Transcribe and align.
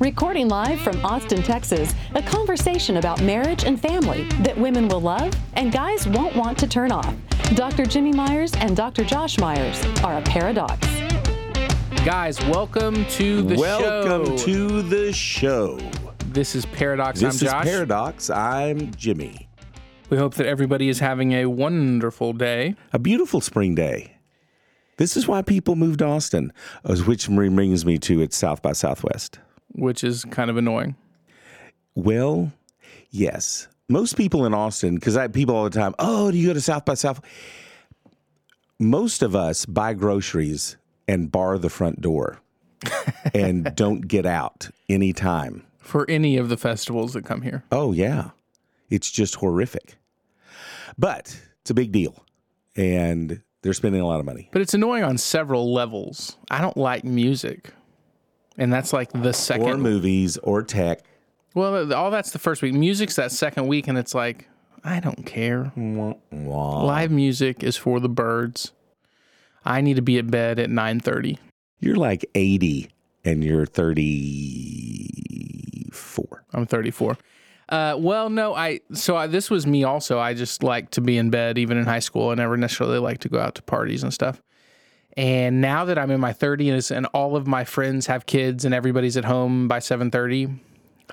Recording 0.00 0.48
live 0.48 0.80
from 0.80 1.04
Austin, 1.04 1.42
Texas, 1.42 1.94
a 2.14 2.22
conversation 2.22 2.96
about 2.96 3.20
marriage 3.20 3.64
and 3.64 3.78
family 3.78 4.24
that 4.40 4.56
women 4.56 4.88
will 4.88 5.02
love 5.02 5.30
and 5.52 5.70
guys 5.70 6.08
won't 6.08 6.34
want 6.34 6.56
to 6.60 6.66
turn 6.66 6.90
off. 6.90 7.14
Dr. 7.54 7.84
Jimmy 7.84 8.10
Myers 8.10 8.54
and 8.54 8.74
Dr. 8.74 9.04
Josh 9.04 9.38
Myers 9.38 9.78
are 10.02 10.16
a 10.16 10.22
paradox. 10.22 10.88
Guys, 12.02 12.40
welcome 12.46 13.04
to 13.10 13.42
the 13.42 13.56
Welcome 13.56 13.84
show. 13.84 14.18
Welcome 14.20 14.36
to 14.38 14.80
the 14.80 15.12
show. 15.12 15.78
This 16.28 16.54
is 16.54 16.64
Pairadocs. 16.64 17.16
This 17.16 17.22
I'm 17.22 17.28
is 17.28 17.40
Josh. 17.40 17.66
Pairadocs. 17.66 18.34
I'm 18.34 18.94
Jimmy. 18.94 19.50
we 20.08 20.16
hope 20.16 20.32
that 20.36 20.46
everybody 20.46 20.88
is 20.88 21.00
having 21.00 21.32
a 21.32 21.44
wonderful 21.44 22.32
day. 22.32 22.74
A 22.94 22.98
beautiful 22.98 23.42
spring 23.42 23.74
day. 23.74 24.16
This 24.96 25.14
is 25.14 25.28
why 25.28 25.42
people 25.42 25.76
moved 25.76 25.98
to 25.98 26.06
Austin, 26.06 26.54
uh, 26.86 26.96
which 26.96 27.28
brings 27.28 27.84
me 27.84 27.98
to 27.98 28.22
it's 28.22 28.38
South 28.38 28.62
by 28.62 28.72
Southwest. 28.72 29.40
Which 29.72 30.04
is 30.04 30.24
kind 30.26 30.50
of 30.50 30.56
annoying. 30.56 30.96
Well, 31.94 32.52
yes. 33.10 33.68
Most 33.88 34.16
people 34.16 34.46
in 34.46 34.54
Austin, 34.54 34.94
because 34.94 35.16
I 35.16 35.28
people 35.28 35.56
all 35.56 35.64
the 35.64 35.70
time, 35.70 35.94
oh, 35.98 36.30
do 36.30 36.38
you 36.38 36.48
go 36.48 36.54
to 36.54 36.60
South 36.60 36.84
by 36.84 36.94
South? 36.94 37.20
Most 38.78 39.22
of 39.22 39.34
us 39.34 39.66
buy 39.66 39.94
groceries 39.94 40.76
and 41.08 41.30
bar 41.30 41.58
the 41.58 41.68
front 41.68 42.00
door 42.00 42.38
and 43.34 43.74
don't 43.74 44.06
get 44.06 44.26
out 44.26 44.70
anytime. 44.88 45.64
For 45.78 46.08
any 46.08 46.36
of 46.36 46.48
the 46.48 46.56
festivals 46.56 47.14
that 47.14 47.24
come 47.24 47.42
here. 47.42 47.64
Oh, 47.72 47.92
yeah. 47.92 48.30
It's 48.90 49.10
just 49.10 49.36
horrific. 49.36 49.96
But 50.96 51.40
it's 51.60 51.70
a 51.70 51.74
big 51.74 51.92
deal. 51.92 52.24
And 52.76 53.42
they're 53.62 53.72
spending 53.72 54.00
a 54.00 54.06
lot 54.06 54.20
of 54.20 54.26
money. 54.26 54.48
But 54.52 54.62
it's 54.62 54.74
annoying 54.74 55.02
on 55.04 55.18
several 55.18 55.72
levels. 55.72 56.36
I 56.50 56.60
don't 56.60 56.76
like 56.76 57.04
music. 57.04 57.72
And 58.58 58.72
that's 58.72 58.92
like 58.92 59.12
the 59.12 59.30
Or 59.30 59.32
second. 59.32 59.80
movies 59.80 60.36
or 60.38 60.62
tech. 60.62 61.00
well, 61.54 61.92
all 61.94 62.10
that's 62.10 62.32
the 62.32 62.38
first 62.38 62.62
week. 62.62 62.74
Music's 62.74 63.16
that 63.16 63.32
second 63.32 63.66
week, 63.68 63.88
and 63.88 63.96
it's 63.98 64.14
like, 64.14 64.48
I 64.84 65.00
don't 65.00 65.24
care. 65.26 65.72
Wah. 65.76 66.84
Live 66.84 67.10
music 67.10 67.62
is 67.62 67.76
for 67.76 68.00
the 68.00 68.08
birds. 68.08 68.72
I 69.64 69.80
need 69.82 69.96
to 69.96 70.02
be 70.02 70.18
at 70.18 70.30
bed 70.30 70.58
at 70.58 70.70
9.30. 70.70 71.36
You're 71.80 71.96
like 71.96 72.24
80 72.34 72.88
and 73.24 73.44
you're 73.44 73.66
34. 73.66 76.44
I'm 76.52 76.66
34. 76.66 77.16
Uh, 77.68 77.94
well, 77.98 78.30
no, 78.30 78.54
I 78.54 78.80
so 78.92 79.16
I, 79.16 79.26
this 79.28 79.48
was 79.50 79.64
me 79.66 79.84
also. 79.84 80.18
I 80.18 80.34
just 80.34 80.62
like 80.64 80.90
to 80.92 81.00
be 81.00 81.16
in 81.16 81.30
bed, 81.30 81.56
even 81.56 81.78
in 81.78 81.84
high 81.84 82.00
school. 82.00 82.30
I 82.30 82.34
never 82.34 82.56
necessarily 82.56 82.98
like 82.98 83.18
to 83.18 83.28
go 83.28 83.38
out 83.38 83.54
to 83.56 83.62
parties 83.62 84.02
and 84.02 84.12
stuff. 84.12 84.42
And 85.16 85.60
now 85.60 85.84
that 85.86 85.98
I'm 85.98 86.10
in 86.10 86.20
my 86.20 86.32
30s 86.32 86.94
and 86.94 87.06
all 87.06 87.36
of 87.36 87.46
my 87.46 87.64
friends 87.64 88.06
have 88.06 88.26
kids 88.26 88.64
and 88.64 88.74
everybody's 88.74 89.16
at 89.16 89.24
home 89.24 89.68
by 89.68 89.78
7:30, 89.78 90.58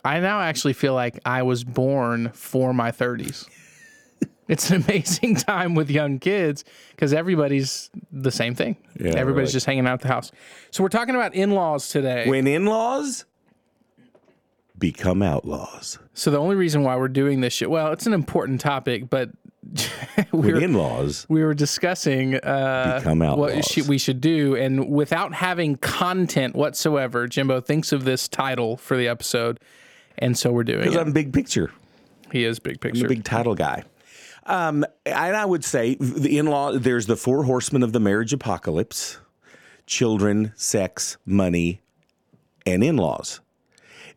I 0.06 0.20
now 0.20 0.40
actually 0.40 0.74
feel 0.74 0.94
like 0.94 1.20
I 1.26 1.44
was 1.44 1.64
born 1.64 2.30
for 2.34 2.74
my 2.74 2.92
30s. 2.92 3.48
it's 4.48 4.70
an 4.70 4.84
amazing 4.84 5.36
time 5.36 5.76
with 5.76 5.90
young 5.90 6.20
kids 6.20 6.64
because 6.92 7.14
everybody's 7.14 7.90
the 8.12 8.32
same 8.32 8.56
thing. 8.56 8.78
Yeah, 9.00 9.14
everybody's 9.16 9.50
really. 9.50 9.54
just 9.54 9.66
hanging 9.66 9.88
out 9.88 9.94
at 9.94 10.02
the 10.02 10.08
house. 10.10 10.32
So 10.72 10.84
we're 10.84 10.90
talking 10.90 11.16
about 11.16 11.34
in-laws 11.34 11.90
today. 11.90 12.30
When 12.30 12.46
in 12.48 12.66
laws 12.66 13.26
become 14.78 15.22
outlaws. 15.24 15.98
So 16.14 16.32
the 16.32 16.38
only 16.38 16.56
reason 16.56 16.84
why 16.84 16.96
we're 16.98 17.08
doing 17.08 17.42
this 17.42 17.54
shit, 17.54 17.70
well, 17.70 17.92
it's 17.92 18.06
an 18.06 18.14
important 18.14 18.62
topic, 18.62 19.10
but 19.10 19.32
we 20.32 20.40
When 20.40 20.54
were, 20.54 20.62
in 20.62 20.74
laws 20.74 21.26
we 21.30 21.44
were 21.44 21.54
discussing 21.54 22.36
uh, 22.36 23.02
what 23.36 23.66
sh- 23.66 23.88
we 23.88 23.98
should 23.98 24.22
do, 24.22 24.56
and 24.56 24.90
without 24.90 25.34
having 25.34 25.76
content 25.78 26.56
whatsoever, 26.56 27.28
Jimbo 27.28 27.62
thinks 27.62 27.92
of 27.92 28.06
this 28.06 28.28
title 28.28 28.78
for 28.78 28.98
the 28.98 29.08
episode, 29.08 29.60
and 30.18 30.38
so 30.38 30.52
we're 30.52 30.64
doing 30.64 30.84
Because. 30.84 30.98
I'm 30.98 31.12
big 31.12 31.34
picture. 31.34 31.72
he 32.32 32.44
is 32.44 32.60
big 32.60 32.76
I'm 32.76 32.80
picture. 32.80 33.06
a 33.06 33.10
big 33.10 33.24
title 33.24 33.56
guy. 33.56 33.84
Um, 34.46 34.86
and 35.06 35.36
I 35.36 35.46
would 35.46 35.66
say 35.66 35.96
the 36.00 36.38
in 36.38 36.48
law, 36.48 36.72
there's 36.72 37.06
the 37.06 37.18
four 37.18 37.44
horsemen 37.44 37.84
of 37.84 37.92
the 37.92 38.00
marriage 38.00 38.34
apocalypse 38.34 39.20
children, 39.86 40.52
sex, 40.56 41.18
money, 41.26 41.82
and 42.66 42.84
in 42.84 42.98
laws. 42.98 43.40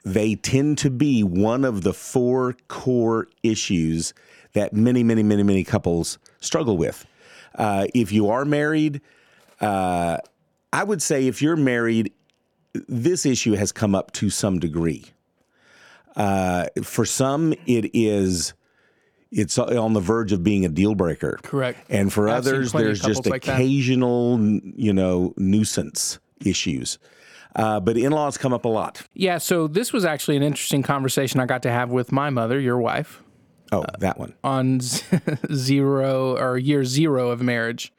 They 0.04 0.34
tend 0.34 0.78
to 0.78 0.90
be 0.90 1.22
one 1.22 1.64
of 1.64 1.82
the 1.82 1.92
four 1.94 2.56
core 2.68 3.28
issues 3.42 4.12
that 4.52 4.72
many, 4.72 5.02
many, 5.02 5.22
many, 5.22 5.42
many 5.42 5.64
couples 5.64 6.18
struggle 6.40 6.76
with. 6.76 7.06
Uh, 7.54 7.86
if 7.94 8.12
you 8.12 8.30
are 8.30 8.44
married, 8.44 9.00
uh, 9.60 10.18
I 10.72 10.84
would 10.84 11.02
say 11.02 11.26
if 11.26 11.42
you're 11.42 11.56
married, 11.56 12.12
this 12.88 13.26
issue 13.26 13.54
has 13.54 13.72
come 13.72 13.94
up 13.94 14.12
to 14.12 14.30
some 14.30 14.58
degree. 14.58 15.06
Uh, 16.16 16.66
for 16.82 17.04
some, 17.04 17.52
it 17.66 17.90
is 17.94 18.54
it's 19.32 19.58
on 19.58 19.92
the 19.92 20.00
verge 20.00 20.32
of 20.32 20.42
being 20.42 20.64
a 20.64 20.68
deal 20.68 20.94
breaker. 20.94 21.38
Correct. 21.42 21.78
And 21.88 22.12
for 22.12 22.28
I've 22.28 22.38
others, 22.38 22.72
there's 22.72 23.00
just 23.00 23.18
couples 23.18 23.26
like 23.30 23.44
that. 23.44 23.54
occasional, 23.54 24.40
you 24.40 24.92
know, 24.92 25.34
nuisance 25.36 26.18
issues. 26.44 26.98
Uh, 27.54 27.80
but 27.80 27.96
in-laws 27.96 28.38
come 28.38 28.52
up 28.52 28.64
a 28.64 28.68
lot. 28.68 29.02
yeah. 29.14 29.38
So 29.38 29.66
this 29.66 29.92
was 29.92 30.04
actually 30.04 30.36
an 30.36 30.42
interesting 30.42 30.82
conversation 30.82 31.40
I 31.40 31.46
got 31.46 31.62
to 31.64 31.70
have 31.70 31.90
with 31.90 32.12
my 32.12 32.30
mother, 32.30 32.60
your 32.60 32.78
wife, 32.78 33.22
Oh, 33.72 33.84
that 33.98 34.18
one. 34.18 34.34
on 34.42 34.80
zero 35.52 36.36
or 36.36 36.58
year 36.58 36.84
zero 36.84 37.30
of 37.30 37.40
marriage. 37.42 37.92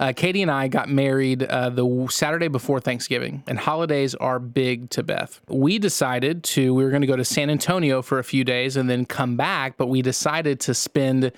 Uh, 0.00 0.12
Katie 0.12 0.42
and 0.42 0.50
I 0.50 0.66
got 0.66 0.88
married 0.88 1.44
uh, 1.44 1.70
the 1.70 2.08
Saturday 2.10 2.48
before 2.48 2.80
Thanksgiving, 2.80 3.44
and 3.46 3.56
holidays 3.60 4.16
are 4.16 4.40
big 4.40 4.90
to 4.90 5.04
Beth. 5.04 5.40
We 5.48 5.78
decided 5.78 6.42
to, 6.44 6.74
we 6.74 6.82
were 6.82 6.90
going 6.90 7.02
to 7.02 7.06
go 7.06 7.14
to 7.14 7.24
San 7.24 7.48
Antonio 7.48 8.02
for 8.02 8.18
a 8.18 8.24
few 8.24 8.42
days 8.42 8.76
and 8.76 8.90
then 8.90 9.04
come 9.06 9.36
back, 9.36 9.76
but 9.76 9.86
we 9.86 10.02
decided 10.02 10.58
to 10.60 10.74
spend 10.74 11.30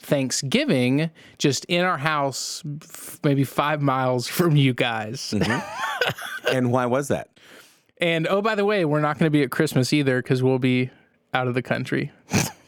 Thanksgiving 0.00 1.10
just 1.38 1.64
in 1.66 1.84
our 1.84 1.98
house, 1.98 2.64
f- 2.82 3.20
maybe 3.22 3.44
five 3.44 3.80
miles 3.80 4.26
from 4.26 4.56
you 4.56 4.74
guys. 4.74 5.32
And 6.50 6.72
why 6.72 6.86
was 6.86 7.08
that? 7.08 7.28
And 8.00 8.26
oh, 8.26 8.42
by 8.42 8.56
the 8.56 8.64
way, 8.64 8.84
we're 8.84 9.00
not 9.00 9.18
going 9.18 9.26
to 9.26 9.30
be 9.30 9.42
at 9.42 9.50
Christmas 9.52 9.92
either 9.92 10.20
because 10.20 10.42
we'll 10.42 10.58
be 10.58 10.90
out 11.32 11.46
of 11.46 11.54
the 11.54 11.62
country. 11.62 12.10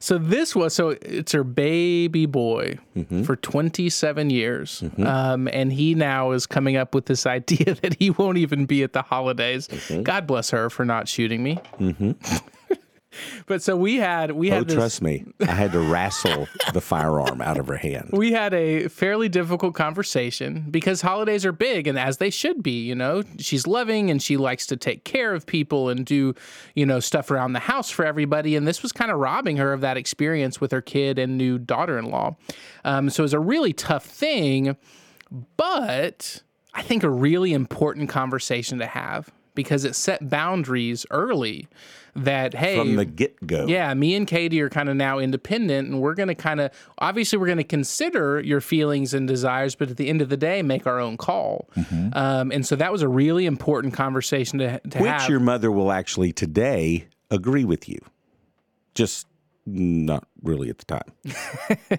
so 0.00 0.16
this 0.16 0.54
was 0.54 0.74
so 0.74 0.90
it's 1.02 1.32
her 1.32 1.42
baby 1.44 2.26
boy 2.26 2.78
mm-hmm. 2.96 3.22
for 3.22 3.36
27 3.36 4.30
years, 4.30 4.82
mm-hmm. 4.82 5.06
um, 5.06 5.48
and 5.48 5.72
he 5.72 5.94
now 5.94 6.30
is 6.30 6.46
coming 6.46 6.76
up 6.76 6.94
with 6.94 7.06
this 7.06 7.26
idea 7.38 7.74
that 7.74 7.96
he 7.98 8.10
won't 8.10 8.38
even 8.38 8.66
be 8.66 8.82
at 8.82 8.92
the 8.92 9.02
holidays. 9.02 9.68
Mm-hmm. 9.68 10.02
God 10.02 10.26
bless 10.26 10.50
her 10.50 10.70
for 10.70 10.84
not 10.84 11.08
shooting 11.08 11.42
me. 11.42 11.58
But 13.46 13.62
so 13.62 13.76
we 13.76 13.96
had 13.96 14.32
we 14.32 14.50
had 14.50 14.60
Oh, 14.60 14.64
this, 14.64 14.74
trust 14.74 15.02
me, 15.02 15.24
I 15.40 15.46
had 15.52 15.72
to 15.72 15.80
wrestle 15.80 16.46
the 16.74 16.80
firearm 16.80 17.40
out 17.40 17.56
of 17.58 17.66
her 17.68 17.76
hand. 17.76 18.10
we 18.12 18.32
had 18.32 18.52
a 18.54 18.88
fairly 18.88 19.28
difficult 19.28 19.74
conversation 19.74 20.66
because 20.70 21.00
holidays 21.00 21.46
are 21.46 21.52
big 21.52 21.86
and 21.86 21.98
as 21.98 22.18
they 22.18 22.30
should 22.30 22.62
be, 22.62 22.82
you 22.86 22.94
know. 22.94 23.22
She's 23.38 23.66
loving 23.66 24.10
and 24.10 24.22
she 24.22 24.36
likes 24.36 24.66
to 24.66 24.76
take 24.76 25.04
care 25.04 25.32
of 25.34 25.46
people 25.46 25.88
and 25.88 26.04
do, 26.04 26.34
you 26.74 26.84
know, 26.84 27.00
stuff 27.00 27.30
around 27.30 27.54
the 27.54 27.60
house 27.60 27.90
for 27.90 28.04
everybody. 28.04 28.56
And 28.56 28.66
this 28.66 28.82
was 28.82 28.92
kind 28.92 29.10
of 29.10 29.18
robbing 29.18 29.56
her 29.56 29.72
of 29.72 29.80
that 29.80 29.96
experience 29.96 30.60
with 30.60 30.70
her 30.72 30.82
kid 30.82 31.18
and 31.18 31.38
new 31.38 31.58
daughter 31.58 31.98
in 31.98 32.06
law. 32.10 32.36
Um, 32.84 33.08
so 33.10 33.22
it 33.22 33.24
was 33.24 33.34
a 33.34 33.40
really 33.40 33.72
tough 33.72 34.04
thing, 34.04 34.76
but 35.56 36.42
I 36.74 36.82
think 36.82 37.02
a 37.02 37.10
really 37.10 37.52
important 37.52 38.08
conversation 38.08 38.78
to 38.78 38.86
have 38.86 39.30
because 39.58 39.84
it 39.84 39.96
set 39.96 40.30
boundaries 40.30 41.04
early 41.10 41.66
that, 42.14 42.54
hey, 42.54 42.78
From 42.78 42.94
the 42.94 43.04
get-go. 43.04 43.66
yeah, 43.66 43.92
me 43.92 44.14
and 44.14 44.24
Katie 44.24 44.60
are 44.60 44.68
kind 44.68 44.88
of 44.88 44.94
now 44.94 45.18
independent, 45.18 45.88
and 45.88 46.00
we're 46.00 46.14
going 46.14 46.28
to 46.28 46.36
kind 46.36 46.60
of 46.60 46.70
obviously 46.98 47.40
we're 47.40 47.46
going 47.46 47.58
to 47.58 47.64
consider 47.64 48.40
your 48.40 48.60
feelings 48.60 49.14
and 49.14 49.26
desires, 49.26 49.74
but 49.74 49.90
at 49.90 49.96
the 49.96 50.08
end 50.08 50.22
of 50.22 50.28
the 50.28 50.36
day, 50.36 50.62
make 50.62 50.86
our 50.86 51.00
own 51.00 51.16
call. 51.16 51.68
Um, 52.12 52.52
and 52.52 52.64
so 52.64 52.76
that 52.76 52.92
was 52.92 53.02
a 53.02 53.08
really 53.08 53.46
important 53.46 53.94
conversation 53.94 54.60
to, 54.60 54.78
to 54.78 54.98
Which 55.00 55.10
have. 55.10 55.28
your 55.28 55.40
mother 55.40 55.72
will 55.72 55.90
actually 55.90 56.32
today 56.32 57.08
agree 57.32 57.64
with 57.64 57.88
you. 57.88 57.98
Just 58.94 59.26
not 59.66 60.24
really 60.40 60.70
at 60.70 60.78
the 60.78 60.84
time. 60.84 61.98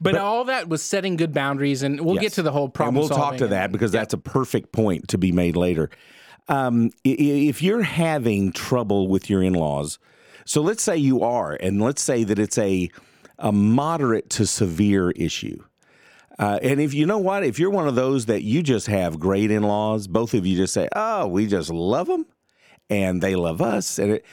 but, 0.00 0.16
all 0.16 0.44
that 0.46 0.68
was 0.68 0.82
setting 0.82 1.14
good 1.14 1.32
boundaries, 1.32 1.84
and 1.84 2.00
we'll 2.00 2.16
get 2.16 2.32
to 2.32 2.42
the 2.42 2.50
whole 2.50 2.68
problem. 2.68 2.96
And 2.96 3.08
we'll 3.08 3.16
talk 3.16 3.36
to 3.36 3.46
that 3.46 3.70
because 3.70 3.92
that's 3.92 4.12
a 4.12 4.18
perfect 4.18 4.72
point 4.72 5.06
to 5.08 5.18
be 5.18 5.30
made 5.30 5.54
later. 5.54 5.88
Um, 6.48 6.90
if 7.04 7.62
you're 7.62 7.82
having 7.82 8.52
trouble 8.52 9.08
with 9.08 9.30
your 9.30 9.42
in 9.42 9.54
laws, 9.54 9.98
so 10.44 10.62
let's 10.62 10.82
say 10.82 10.96
you 10.96 11.22
are, 11.22 11.52
and 11.52 11.80
let's 11.80 12.02
say 12.02 12.24
that 12.24 12.38
it's 12.38 12.58
a, 12.58 12.90
a 13.38 13.52
moderate 13.52 14.30
to 14.30 14.46
severe 14.46 15.10
issue. 15.12 15.62
Uh, 16.38 16.58
and 16.62 16.80
if 16.80 16.94
you 16.94 17.04
know 17.04 17.18
what, 17.18 17.44
if 17.44 17.58
you're 17.58 17.70
one 17.70 17.86
of 17.86 17.94
those 17.94 18.26
that 18.26 18.42
you 18.42 18.62
just 18.62 18.86
have 18.86 19.20
great 19.20 19.50
in 19.50 19.62
laws, 19.62 20.06
both 20.06 20.32
of 20.32 20.46
you 20.46 20.56
just 20.56 20.72
say, 20.72 20.88
oh, 20.96 21.26
we 21.26 21.46
just 21.46 21.68
love 21.70 22.06
them 22.06 22.24
and 22.88 23.22
they 23.22 23.36
love 23.36 23.60
us. 23.60 23.98
And 23.98 24.12
it, 24.12 24.24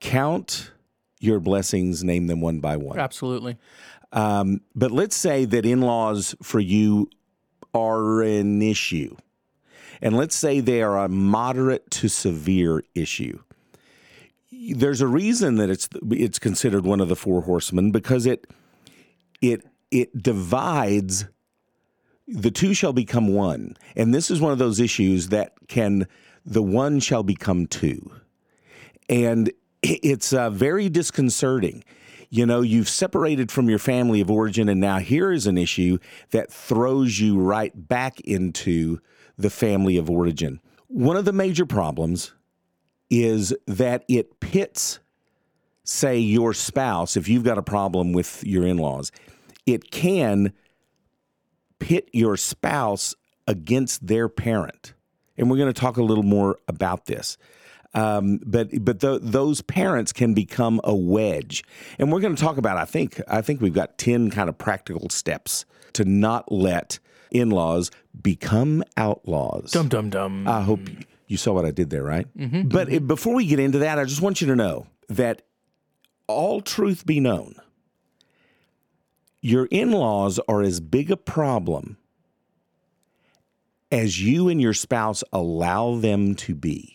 count 0.00 0.72
your 1.20 1.40
blessings, 1.40 2.02
name 2.02 2.28
them 2.28 2.40
one 2.40 2.60
by 2.60 2.78
one. 2.78 2.98
Absolutely. 2.98 3.58
Um, 4.10 4.62
but 4.74 4.90
let's 4.90 5.16
say 5.16 5.44
that 5.44 5.66
in 5.66 5.82
laws 5.82 6.34
for 6.42 6.60
you 6.60 7.10
are 7.74 8.22
an 8.22 8.62
issue. 8.62 9.14
And 10.04 10.18
let's 10.18 10.36
say 10.36 10.60
they 10.60 10.82
are 10.82 10.98
a 10.98 11.08
moderate 11.08 11.90
to 11.92 12.08
severe 12.08 12.84
issue. 12.94 13.38
There's 14.52 15.00
a 15.00 15.06
reason 15.06 15.56
that 15.56 15.70
it's 15.70 15.88
it's 16.10 16.38
considered 16.38 16.84
one 16.84 17.00
of 17.00 17.08
the 17.08 17.16
four 17.16 17.40
horsemen 17.42 17.90
because 17.90 18.26
it 18.26 18.46
it 19.40 19.64
it 19.90 20.22
divides 20.22 21.24
the 22.28 22.50
two 22.50 22.74
shall 22.74 22.92
become 22.92 23.28
one. 23.28 23.76
And 23.96 24.14
this 24.14 24.30
is 24.30 24.42
one 24.42 24.52
of 24.52 24.58
those 24.58 24.78
issues 24.78 25.28
that 25.28 25.54
can 25.68 26.06
the 26.44 26.62
one 26.62 27.00
shall 27.00 27.22
become 27.22 27.66
two. 27.66 28.12
And 29.08 29.50
it's 29.82 30.34
uh, 30.34 30.50
very 30.50 30.90
disconcerting. 30.90 31.82
You 32.34 32.46
know, 32.46 32.62
you've 32.62 32.88
separated 32.88 33.52
from 33.52 33.70
your 33.70 33.78
family 33.78 34.20
of 34.20 34.28
origin, 34.28 34.68
and 34.68 34.80
now 34.80 34.98
here 34.98 35.30
is 35.30 35.46
an 35.46 35.56
issue 35.56 35.98
that 36.32 36.52
throws 36.52 37.20
you 37.20 37.38
right 37.38 37.70
back 37.76 38.18
into 38.22 38.98
the 39.38 39.50
family 39.50 39.96
of 39.98 40.10
origin. 40.10 40.60
One 40.88 41.16
of 41.16 41.26
the 41.26 41.32
major 41.32 41.64
problems 41.64 42.32
is 43.08 43.54
that 43.68 44.04
it 44.08 44.40
pits, 44.40 44.98
say, 45.84 46.18
your 46.18 46.52
spouse, 46.54 47.16
if 47.16 47.28
you've 47.28 47.44
got 47.44 47.56
a 47.56 47.62
problem 47.62 48.12
with 48.12 48.42
your 48.42 48.66
in 48.66 48.78
laws, 48.78 49.12
it 49.64 49.92
can 49.92 50.52
pit 51.78 52.10
your 52.12 52.36
spouse 52.36 53.14
against 53.46 54.08
their 54.08 54.28
parent. 54.28 54.94
And 55.36 55.48
we're 55.48 55.58
going 55.58 55.72
to 55.72 55.80
talk 55.80 55.98
a 55.98 56.02
little 56.02 56.24
more 56.24 56.58
about 56.66 57.06
this. 57.06 57.38
Um, 57.94 58.40
but 58.44 58.84
but 58.84 59.00
tho- 59.00 59.18
those 59.18 59.60
parents 59.62 60.12
can 60.12 60.34
become 60.34 60.80
a 60.82 60.94
wedge, 60.94 61.62
and 61.98 62.10
we're 62.10 62.20
going 62.20 62.34
to 62.34 62.42
talk 62.42 62.56
about. 62.56 62.76
I 62.76 62.84
think 62.84 63.20
I 63.28 63.40
think 63.40 63.60
we've 63.60 63.74
got 63.74 63.98
ten 63.98 64.30
kind 64.30 64.48
of 64.48 64.58
practical 64.58 65.08
steps 65.10 65.64
to 65.92 66.04
not 66.04 66.50
let 66.50 66.98
in-laws 67.30 67.90
become 68.20 68.82
outlaws. 68.96 69.70
Dum 69.70 69.88
dum 69.88 70.10
dum. 70.10 70.48
I 70.48 70.62
hope 70.62 70.80
you 71.28 71.36
saw 71.36 71.52
what 71.52 71.64
I 71.64 71.70
did 71.70 71.90
there, 71.90 72.02
right? 72.02 72.26
But 72.68 72.92
uh, 72.92 72.98
before 73.00 73.34
we 73.34 73.46
get 73.46 73.58
into 73.60 73.78
that, 73.78 73.98
I 73.98 74.04
just 74.04 74.20
want 74.20 74.40
you 74.40 74.46
to 74.48 74.56
know 74.56 74.86
that 75.08 75.42
all 76.26 76.60
truth 76.60 77.06
be 77.06 77.20
known, 77.20 77.54
your 79.40 79.66
in 79.66 79.92
laws 79.92 80.40
are 80.48 80.62
as 80.62 80.80
big 80.80 81.10
a 81.10 81.16
problem 81.16 81.96
as 83.92 84.20
you 84.20 84.48
and 84.48 84.60
your 84.60 84.72
spouse 84.72 85.22
allow 85.32 85.96
them 85.96 86.34
to 86.34 86.54
be, 86.54 86.93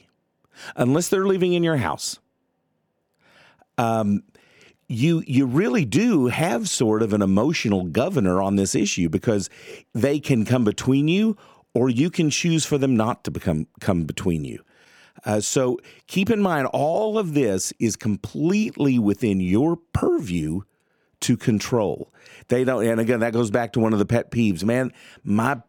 unless 0.76 1.10
they're 1.10 1.28
living 1.28 1.54
in 1.54 1.64
your 1.64 1.78
house. 1.78 2.20
Um, 3.78 4.24
you 4.90 5.24
you 5.28 5.46
really 5.46 5.86
do 5.86 6.28
have 6.28 6.68
sort 6.68 7.02
of 7.02 7.14
an 7.14 7.22
emotional 7.22 7.86
governor 7.86 8.42
on 8.42 8.56
this 8.56 8.74
issue 8.76 9.08
because 9.08 9.50
they 9.94 10.20
can 10.20 10.44
come 10.44 10.64
between 10.64 11.08
you 11.08 11.38
or 11.74 11.90
you 11.90 12.10
can 12.10 12.30
choose 12.30 12.66
for 12.66 12.78
them 12.78 12.98
not 12.98 13.24
to 13.24 13.32
become 13.32 13.68
come 13.80 14.04
between 14.04 14.44
you. 14.44 14.64
Uh, 15.26 15.40
so 15.40 15.78
keep 16.08 16.30
in 16.30 16.42
mind 16.42 16.68
all 16.68 17.18
of 17.18 17.34
this 17.34 17.72
is 17.80 17.96
completely 17.96 18.98
within 18.98 19.40
your 19.40 19.78
purview 19.94 20.62
to 21.20 21.38
control. 21.38 22.12
They 22.48 22.64
don't 22.64 22.84
and 22.86 23.00
again 23.00 23.20
that 23.20 23.34
goes 23.34 23.52
back 23.52 23.74
to 23.74 23.80
one 23.80 23.94
of 23.94 24.00
the 24.00 24.06
pet 24.06 24.32
peeves. 24.32 24.64
Man, 24.64 24.92
my 25.24 25.62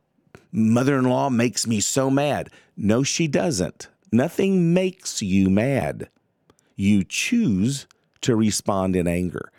mother-in-law 0.50 1.28
makes 1.30 1.66
me 1.66 1.80
so 1.80 2.10
mad. 2.10 2.48
No 2.74 3.02
she 3.02 3.28
doesn't. 3.28 3.88
Nothing 4.12 4.74
makes 4.74 5.22
you 5.22 5.50
mad. 5.50 6.08
You 6.76 7.04
choose 7.04 7.86
to 8.22 8.34
respond 8.34 8.96
in 8.96 9.06
anger. 9.06 9.52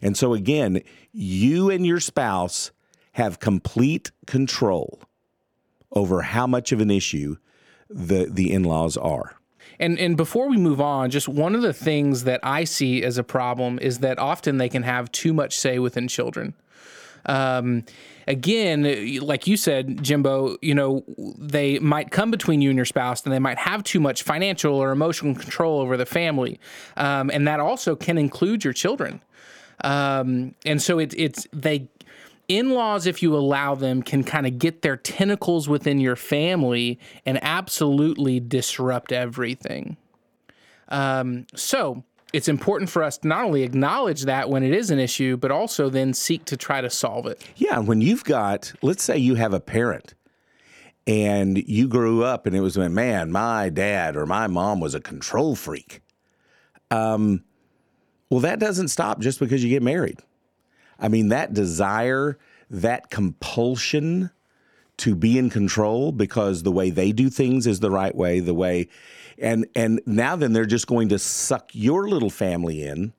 And 0.00 0.16
so, 0.16 0.34
again, 0.34 0.82
you 1.12 1.70
and 1.70 1.84
your 1.84 2.00
spouse 2.00 2.70
have 3.12 3.40
complete 3.40 4.12
control 4.26 5.00
over 5.92 6.22
how 6.22 6.46
much 6.46 6.72
of 6.72 6.80
an 6.80 6.90
issue 6.90 7.36
the, 7.90 8.28
the 8.30 8.52
in 8.52 8.64
laws 8.64 8.96
are. 8.96 9.34
And 9.80 9.98
and 9.98 10.16
before 10.16 10.48
we 10.48 10.56
move 10.56 10.80
on, 10.80 11.10
just 11.10 11.28
one 11.28 11.54
of 11.54 11.62
the 11.62 11.72
things 11.72 12.24
that 12.24 12.40
I 12.42 12.64
see 12.64 13.04
as 13.04 13.16
a 13.18 13.22
problem 13.22 13.78
is 13.80 13.98
that 13.98 14.18
often 14.18 14.58
they 14.58 14.68
can 14.68 14.82
have 14.82 15.12
too 15.12 15.32
much 15.32 15.56
say 15.58 15.78
within 15.78 16.08
children. 16.08 16.54
Um, 17.28 17.84
again, 18.26 19.20
like 19.20 19.46
you 19.46 19.56
said, 19.56 20.02
Jimbo, 20.02 20.56
you 20.60 20.74
know, 20.74 21.04
they 21.38 21.78
might 21.78 22.10
come 22.10 22.30
between 22.30 22.60
you 22.60 22.70
and 22.70 22.76
your 22.76 22.86
spouse, 22.86 23.22
and 23.22 23.32
they 23.32 23.38
might 23.38 23.58
have 23.58 23.84
too 23.84 24.00
much 24.00 24.22
financial 24.22 24.74
or 24.74 24.90
emotional 24.90 25.34
control 25.34 25.80
over 25.80 25.96
the 25.96 26.06
family, 26.06 26.58
um, 26.96 27.30
and 27.30 27.46
that 27.46 27.60
also 27.60 27.94
can 27.94 28.18
include 28.18 28.64
your 28.64 28.72
children. 28.72 29.20
Um, 29.84 30.54
and 30.66 30.82
so 30.82 30.98
it's 30.98 31.14
it's 31.16 31.46
they 31.52 31.88
in-laws 32.48 33.06
if 33.06 33.22
you 33.22 33.36
allow 33.36 33.74
them 33.74 34.02
can 34.02 34.24
kind 34.24 34.46
of 34.46 34.58
get 34.58 34.82
their 34.82 34.96
tentacles 34.96 35.68
within 35.68 36.00
your 36.00 36.16
family 36.16 36.98
and 37.26 37.38
absolutely 37.42 38.40
disrupt 38.40 39.12
everything 39.12 39.98
um, 40.88 41.46
so 41.54 42.02
it's 42.32 42.48
important 42.48 42.90
for 42.90 43.02
us 43.02 43.18
to 43.18 43.28
not 43.28 43.44
only 43.44 43.62
acknowledge 43.62 44.22
that 44.22 44.50
when 44.50 44.62
it 44.62 44.72
is 44.72 44.90
an 44.90 44.98
issue 44.98 45.36
but 45.36 45.50
also 45.50 45.88
then 45.88 46.12
seek 46.12 46.44
to 46.44 46.56
try 46.56 46.80
to 46.80 46.90
solve 46.90 47.26
it 47.26 47.42
Yeah, 47.56 47.78
when 47.78 48.00
you've 48.00 48.24
got, 48.24 48.72
let's 48.82 49.02
say 49.02 49.16
you 49.18 49.34
have 49.36 49.52
a 49.52 49.60
parent 49.60 50.14
and 51.06 51.56
you 51.66 51.88
grew 51.88 52.22
up 52.22 52.46
and 52.46 52.54
it 52.54 52.60
was 52.60 52.76
when, 52.76 52.92
man, 52.92 53.32
my 53.32 53.70
dad 53.70 54.16
or 54.16 54.26
my 54.26 54.46
mom 54.46 54.78
was 54.78 54.94
a 54.94 55.00
control 55.00 55.56
freak. 55.56 56.02
Um, 56.90 57.44
well, 58.30 58.40
that 58.40 58.58
doesn't 58.58 58.88
stop 58.88 59.20
just 59.20 59.40
because 59.40 59.64
you 59.64 59.70
get 59.70 59.82
married. 59.82 60.18
I 60.98 61.08
mean, 61.08 61.28
that 61.28 61.54
desire, 61.54 62.38
that 62.68 63.08
compulsion 63.08 64.30
to 64.98 65.14
be 65.14 65.38
in 65.38 65.48
control 65.48 66.12
because 66.12 66.62
the 66.62 66.72
way 66.72 66.90
they 66.90 67.12
do 67.12 67.30
things 67.30 67.66
is 67.66 67.80
the 67.80 67.90
right 67.90 68.14
way, 68.14 68.40
the 68.40 68.54
way, 68.54 68.88
and 69.38 69.66
and 69.74 70.00
now 70.06 70.36
then 70.36 70.52
they're 70.52 70.66
just 70.66 70.86
going 70.86 71.08
to 71.08 71.18
suck 71.18 71.70
your 71.72 72.08
little 72.08 72.30
family 72.30 72.84
in. 72.84 73.12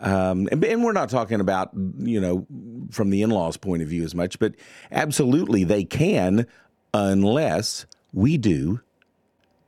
Um, 0.00 0.48
and, 0.50 0.64
and 0.64 0.82
we're 0.82 0.92
not 0.92 1.10
talking 1.10 1.40
about 1.40 1.70
you 1.98 2.20
know 2.20 2.46
from 2.90 3.10
the 3.10 3.22
in-laws 3.22 3.56
point 3.56 3.82
of 3.82 3.88
view 3.88 4.04
as 4.04 4.14
much, 4.14 4.38
but 4.38 4.54
absolutely 4.90 5.64
they 5.64 5.84
can, 5.84 6.46
unless 6.94 7.86
we 8.12 8.36
do 8.36 8.80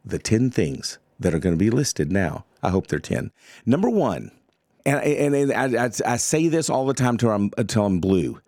the 0.04 0.18
ten 0.18 0.50
things 0.50 0.98
that 1.18 1.34
are 1.34 1.38
going 1.38 1.54
to 1.54 1.58
be 1.58 1.70
listed 1.70 2.10
now. 2.12 2.44
I 2.62 2.70
hope 2.70 2.86
they're 2.86 2.98
ten. 2.98 3.30
Number 3.66 3.90
one, 3.90 4.30
and 4.86 5.02
and, 5.02 5.34
and 5.34 5.76
I, 5.76 5.86
I, 5.86 5.90
I 6.14 6.16
say 6.16 6.48
this 6.48 6.70
all 6.70 6.86
the 6.86 6.94
time 6.94 7.16
till 7.16 7.30
I'm 7.30 7.50
until 7.58 7.86
I'm 7.86 7.98
blue. 7.98 8.40